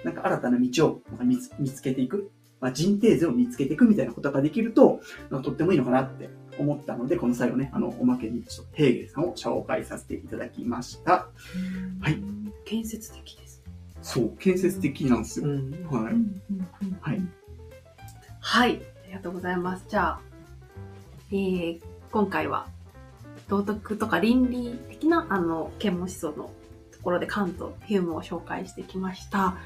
[0.05, 5.01] なんか新たな道をなんか見つ見つけていく、まあ、人定図を見つけていくみたいなことができると、
[5.43, 11.27] とってもいいのかなって思ったので、この最後ね、あの、おまけにちょっとヘーゲルさんを紹介させていただきました。
[12.01, 12.19] はい。
[12.65, 13.63] 建設的です。
[14.03, 15.47] そう、建設的なんですよ。
[15.47, 15.71] うん。
[15.89, 16.13] はい。
[17.01, 17.21] はい。
[18.39, 18.71] はい。
[19.05, 19.85] ありがとうございます。
[19.89, 20.19] じゃあ、
[21.31, 22.67] えー、今回は、
[23.47, 26.51] 道徳とか倫理的な、あの、啓蒙思想の
[26.91, 29.57] ところでカント、ヒュームを紹介してきました。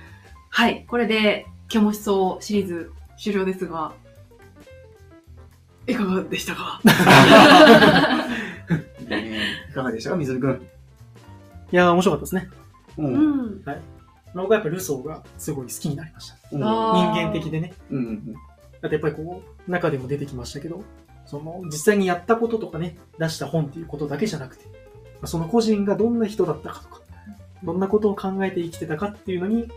[0.50, 0.86] はい。
[0.88, 3.94] これで、啓蒙思想シリーズ終了ですが、
[5.88, 6.80] いかがでしたか？
[9.08, 10.52] ねいかがでしたか、水野くん。
[11.72, 12.50] いやー、面白かったですね。
[12.98, 13.04] う。
[13.04, 13.16] うん
[13.58, 13.64] ん。
[14.36, 16.36] 僕はやっぱルソーがすごい好きになりました。
[16.52, 16.60] うん。
[16.60, 17.74] 人間的でね。
[17.90, 18.34] うんうん
[18.82, 20.84] だってやっぱりこう、中でも出てきましたけど、
[21.26, 24.72] その、実際にやったこととかね、出した本っていうことだけじゃなくて、ま
[25.24, 27.02] あその個人がどんな人だったかとか、
[27.62, 29.70] どんなことを考えて生きてたかっていうのに、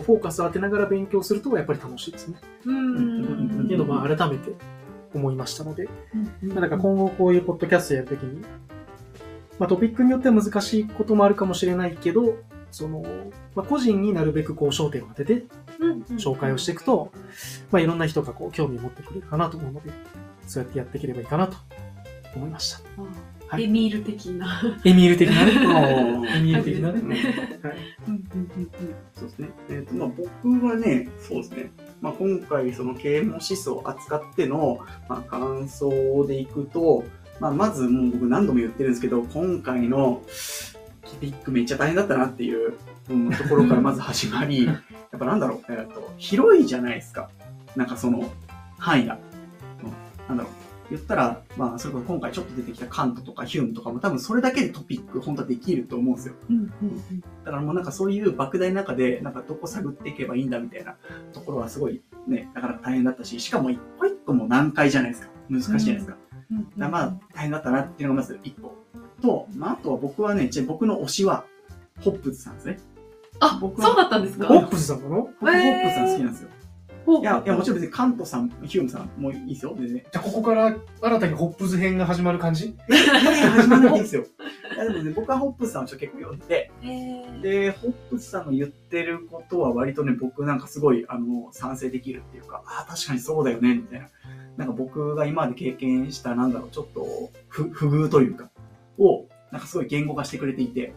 [0.00, 2.38] フォーカスを当てながら勉強するとやっぱり楽しいですね。
[2.64, 3.64] うん。
[3.64, 4.52] っていうのをまあ改めて
[5.14, 5.88] 思いましたので、
[6.42, 8.40] うんまあなんか今後こういうポッドキャストやるときに、
[9.58, 12.38] まあトピックによっては難しいこともあるかもしれないけど、
[12.70, 13.04] その、
[13.54, 15.44] まあ個人になるべくこう焦点を当てて
[15.78, 17.12] うん紹介をしていくと、
[17.70, 19.90] まあいろんな人がこう興味を持ってくれるかなと思うので、
[20.46, 21.56] そうやってやっていければいいかなと
[22.34, 22.80] 思いました。
[23.52, 24.62] はいエミール的な。
[24.82, 25.52] エミール的なね。
[25.60, 27.16] うんエミール的なね。
[29.14, 29.50] そうですね。
[29.68, 30.08] えっ、と、まあ、
[30.42, 31.70] 僕はね、そうですね。
[32.00, 37.04] まあ、今回、その啓蒙思想を扱っての、まあ、感想でいくと、
[37.40, 40.22] まあ、まず、もう僕何度も言ってるんですけど、今回の
[41.04, 42.72] トピックめっちゃ大変だったなっていう、
[43.10, 44.72] うんところから まず始まり、や
[45.14, 47.28] っぱなんだろう、えっ、と、広いじゃないですか。
[47.76, 48.32] なんかその、
[48.78, 49.18] 範囲が。
[49.84, 49.92] うん
[50.28, 50.61] なんだろう。
[50.92, 56.34] 言ったら、まあ、それこそ今回ちょっと出てきたカントとかヒュームとかも多分それだけでトピック本当はできると思うんですよ。
[57.44, 60.96] だからもうなんかそういう莫大な中で、なんかどこ探っていけばいいんだみたいな
[61.32, 65.30] ところはすごいね、なかなか大変だったし、しかも一個一個も難解じゃないですか。
[65.48, 66.12] 難しいじゃないですか。
[66.12, 68.76] だからまあ大変だったなっていうのがまず一個。
[69.22, 71.44] と、まああとは僕はね、ち僕の推しは、
[72.00, 72.78] ホップズさんですね。
[73.40, 74.46] あ、僕はそうだったんですか？
[74.46, 75.08] ホップスさんな？
[75.08, 76.48] の僕ホップズさん好きなんですよ。
[77.06, 79.96] いや、いやもちろん別にカントさん、ヒュームさんもいいですよ、全然。
[79.98, 82.66] じゃあここから新たにホップズ編が始まる感じ？
[82.66, 84.22] いやいや、始まらないですよ。
[84.74, 86.70] いやでもね、僕はホップズさんをちょっと結構読んで、
[87.42, 94.08] で、ホップスさんの言ってることは割とね、僕なんかすごい、あの、賛成できるっていうか、ああ、確かにそうだよね、みたいな。
[94.56, 97.06] なんか僕が今まで経験した、なんだろう、ちょっと
[97.48, 98.50] 不、不遇というか、
[98.98, 100.94] を、なんかすごい言語化してくれていて、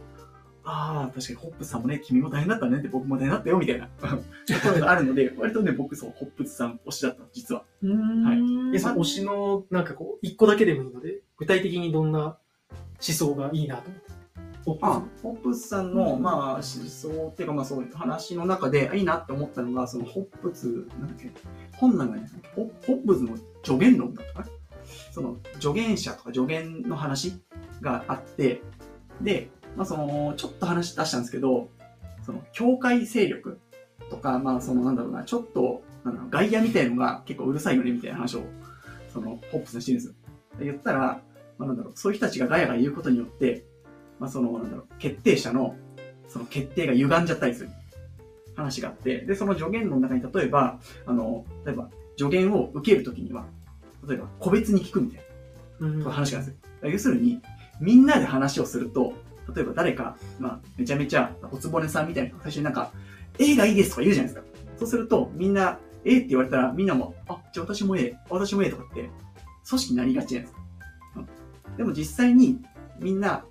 [0.67, 3.87] ああ、確かにホップスさんもね、君も大変だったねって僕も大変だったよ、みたいな。
[4.01, 7.63] ところがあるので、割とね、僕そう、ホップスさん推しだった、実は。
[7.83, 8.71] うーん。
[8.71, 12.37] で、その推しの、なんかこう、一個だけでもいいので、具体的にどんな思
[12.99, 13.89] 想がいいなと
[14.65, 14.85] 思って。
[14.85, 20.71] あ、ホップスさんの、まあ、思想っていうか、まあ、そういう話の中で、いいなって思ったのが、その、ホップス、な
[21.05, 21.31] んだっけ、
[21.73, 24.45] 本なんかね、ホホップスの助言論だったかな？
[25.11, 27.33] その、助言者とか助言の話
[27.81, 28.63] があって、
[29.21, 31.69] で、まあ、その、ちょっと話出したんですけど、
[32.25, 33.59] その、教会勢力
[34.09, 38.43] とか、まあ、その、なんだろうな、ちょっと、なんだろう、外野みたいのが結構うるさいよね、みたいな話を、
[39.13, 40.13] その、ホップスにしてるんですよ。
[40.59, 41.21] で言ったら、
[41.57, 43.65] まあ、なんだろう、そういう人たちがガヤガヤ言うことによって、
[44.19, 45.75] まあ、その、なんだろう、決定者の、
[46.27, 47.69] その決定が歪んじゃったりする
[48.55, 53.45] 話があって、で、その助言の中に例えば、あの、例えば、助言を受けるときには、
[54.07, 55.21] 例えば、個別に聞くみたい
[55.79, 56.91] うんな話があるんですよ。
[56.91, 57.41] 要するに、
[57.79, 59.13] みんなで話をすると、
[59.53, 62.91] 例えば誰か、まあ、めちゃめちゃ、おつぼねさんみたいな最初になんか、
[63.37, 64.47] A がいいですとか言うじゃないですか。
[64.77, 69.09] そうすると、みんな、A って言われたら、みんなも、あ、じゃあ私も A、私も A とかって、
[69.67, 70.61] 組織になりがちじゃないですか。
[71.17, 72.61] うん、でも実際に、
[72.99, 73.45] みんな、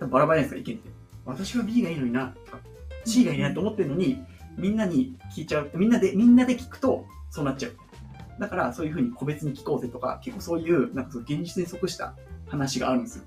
[0.00, 0.90] バラバラじゃないですか、意見って。
[1.26, 2.58] 私は B がいいのにな、とか、
[3.04, 4.22] C がいいなと思ってるのに、
[4.56, 5.70] みんなに聞いちゃう。
[5.74, 7.72] みんなで、みんなで聞くと、そうなっちゃう。
[8.40, 12.14] だから、そういうふうに個別に聞こうぜとか、結構そういう、なんかそう現実に即した
[12.48, 13.24] 話があるんですよ。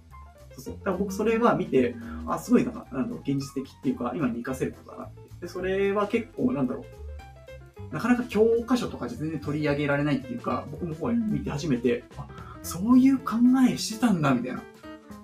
[0.62, 0.76] そう。
[0.76, 1.95] だから僕それは見て、
[2.28, 5.22] あ、すごいなんか、なんだろう、現実的っていうか、今に活かせることだなって。
[5.41, 12.28] で、それは結構、なんだろう、なかなか教科書とかじゃ全然取り上げられないっていうか、僕もこう見て初めて、あ、
[12.64, 13.36] そういう考
[13.70, 14.64] えしてたんだ、みたいな。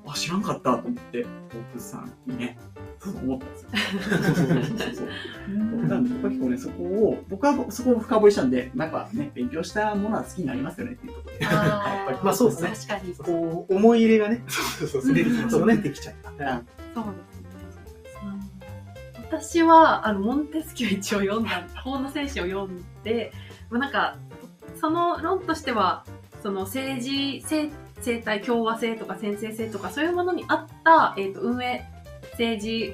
[0.05, 1.25] あ、知らんかったと思って、
[1.73, 2.57] 奥さんにね、
[3.10, 3.70] 思ったんですよ。
[4.24, 4.64] そうそうそう。
[4.78, 5.86] そうそう。
[5.88, 10.93] なんで僕は結構ね、そこを、僕はそこを深掘りしたんで、なんかね、勉強したものは好きになりますよね。
[10.93, 11.45] っていうところで。
[11.45, 12.70] あーやっぱりまあそうですね。
[12.70, 13.16] 確かに。
[13.16, 15.78] そうこう、思い入れがね、そうそう出てきますよね。
[15.78, 16.32] 出てきちゃった。
[16.32, 16.62] ですね。
[19.30, 23.32] 私は、あの、モンテスキュー一応読んだ、法の戦士を読んで、
[23.70, 24.18] まあなんか、
[24.80, 26.05] その論としては、
[26.41, 27.70] その政治、生
[28.01, 31.86] 生態、共和制とか先制制とか、そういうものに合った、えっ、と、運営、
[32.38, 32.93] 政治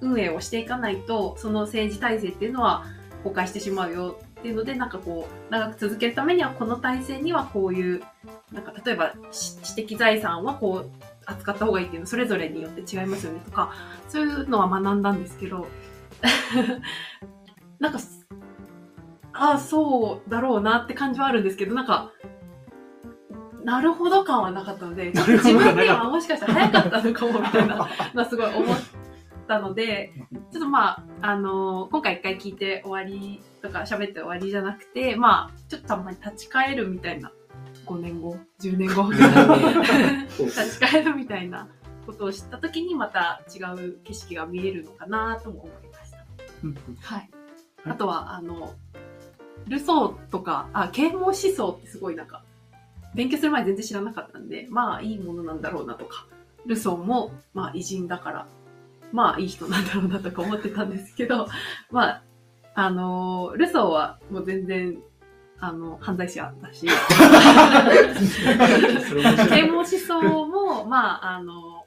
[0.00, 2.84] 運営をしていかないと、その政治体制っていうのは
[3.22, 8.02] 崩壊してしまうよっていうので、なんかこう、長く続けるためには、この体制にはこういう、
[8.52, 10.90] なんか例えば、知的財産はこう、
[11.26, 13.72] 扱った方がいいっていうのそれぞれによって違いますよねとか、
[14.08, 15.68] そういうのは学んだんですけど、
[17.78, 17.98] なんか、
[19.32, 22.10] ああ、そうだろうなって感じはあるんですけど、なんか、
[23.64, 27.68] なるほど感はなかったので、自分にはもしかしたら早かったのかもみたい
[28.14, 28.76] な すごい思っ
[29.46, 30.12] たので、
[30.52, 37.32] ちょっとまあ、あの今回一回聞いて終わりとか喋って終わりじゃなくて、まあ、ちょっとたまに立ち返るみたいな、
[37.86, 41.68] 5年後、10年後立ち返るみたいな
[42.06, 46.18] ことを知った時にまた違う景色が見えるのかなとも思いました。
[46.64, 47.30] うんはい。
[47.84, 48.74] あとは、あの、
[49.68, 52.42] ルソーとか、あ、啓蒙思想ってすごいなんか、
[53.14, 56.26] 勉強する前全然知らなかったんで、まあいいものなんだろうなとか、
[56.66, 58.46] ルソーも、まあ偉人だから、
[59.12, 61.48] まあいい人なんだろうなとか思ってたんですけど、
[61.90, 62.22] まあ、
[62.74, 64.98] あの、ルソーはもう全然、
[65.58, 66.86] あの、犯罪者だし、
[69.48, 71.84] 啓蒙思想も、まあ、あの、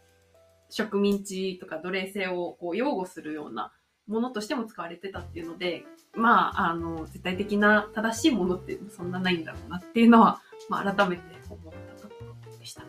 [0.70, 3.72] 植民地とか奴隷制をこう擁護するような
[4.08, 12.16] ものとしても使われてたっていうので、まあ、あの、絶対的な正しいものってそんなないんだろうなっていうのは、まあ、改めて思ったとこ
[12.52, 12.84] ろでした。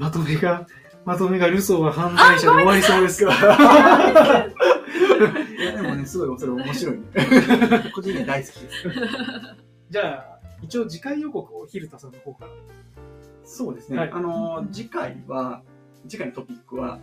[0.00, 0.66] まとめが、
[1.04, 3.34] まとめがルソーは犯罪者で終わりそうですが。
[5.58, 7.02] いや、でもね、すごいそれ面白いね。
[7.94, 8.88] 個人的に大好きです。
[9.90, 12.50] じゃあ、一応次回予告をヒルタさんの方から。
[13.44, 13.98] そうですね。
[13.98, 15.62] はいあの、次回は、
[16.08, 16.98] 次回のトピックは、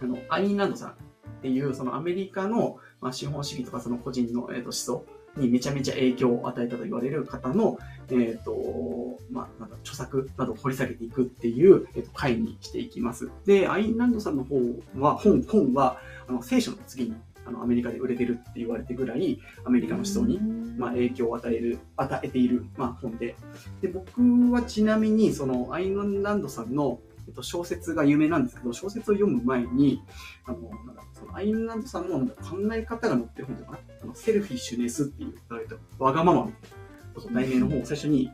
[0.00, 0.94] あの、アインランドさんっ
[1.42, 5.04] ていう、そのアメリカの、まあ、資本主義とかその個人の、えー、と思想
[5.36, 7.78] にめちゃめちゃ影響を与えたと言われる方の、
[8.10, 13.30] えっ、と、まあ、なんか著作などを掘り下げていくっていう、えー、と回にしていきます。
[13.46, 14.56] で、アインランドさんの方
[14.98, 17.14] は、本、本は、あの、聖書の次に、
[17.46, 20.38] あの、アメリカで売れてるって言われてぐらい、アメリカの思想に
[20.78, 23.36] まあ、影響を与える、与えている、まあ、本で。
[23.80, 24.20] で、僕
[24.50, 30.02] はちなみに、その、アインランドさんの、えっと、小説が有名なんですけど、小説を読む前に、
[30.44, 38.30] あの、なんかそのアインランドさんのなんか考え方が載ってる本とかな、あのセルフィッシュネスっていう、えっとわがままみたいな題名の本を最初に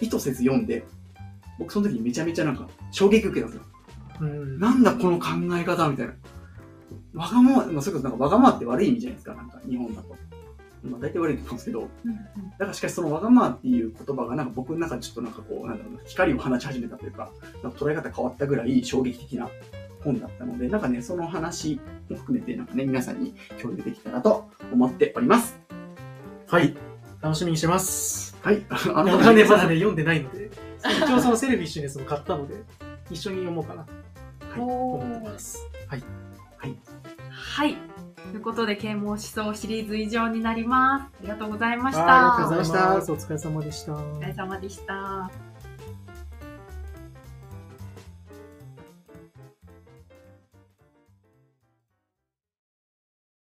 [0.00, 0.84] 意図せず読んで、
[1.58, 3.62] 僕その時にめちゃめちゃなんか衝撃受けたんですよ。
[4.20, 5.26] うんなんだこの考
[5.56, 6.14] え方みたいな。
[7.14, 10.16] わがまま、まあ、それこそなんかわがままって悪い意味じゃないですか、なんか日本だと。
[10.82, 11.86] まあ大体悪いと思うんですけど、だ
[12.58, 17.30] からしかしそのわがままっていう言葉がなんか僕の中でちょっとなんかこう、なんだろうな、光を放ち始めたというか、
[17.62, 19.48] なんか捉え方変わったぐらい衝撃的な
[20.04, 25.58] 本だったので、なんかね、その話も含めてなんかね、皆さんに共有できたらと思っております。
[26.46, 26.74] はい。
[27.20, 28.36] 楽しみにしてます。
[28.42, 28.64] はい。
[28.68, 30.50] あ あの、ね、まだね、読んでないので、
[31.04, 32.54] 一応そのセルフィッシュネスも買ったので、
[33.10, 33.92] 一緒に読もうかなと
[34.48, 35.66] はい思っておーます。
[35.88, 36.02] はい。
[36.60, 37.76] はい。
[38.30, 41.18] ということで、啓蒙思想シリーズ以上になります。
[41.20, 42.34] ありがとうございました。
[42.34, 43.12] ありがとうございました。
[43.12, 43.94] お疲れ様でした。
[43.94, 45.47] お疲れ様でした。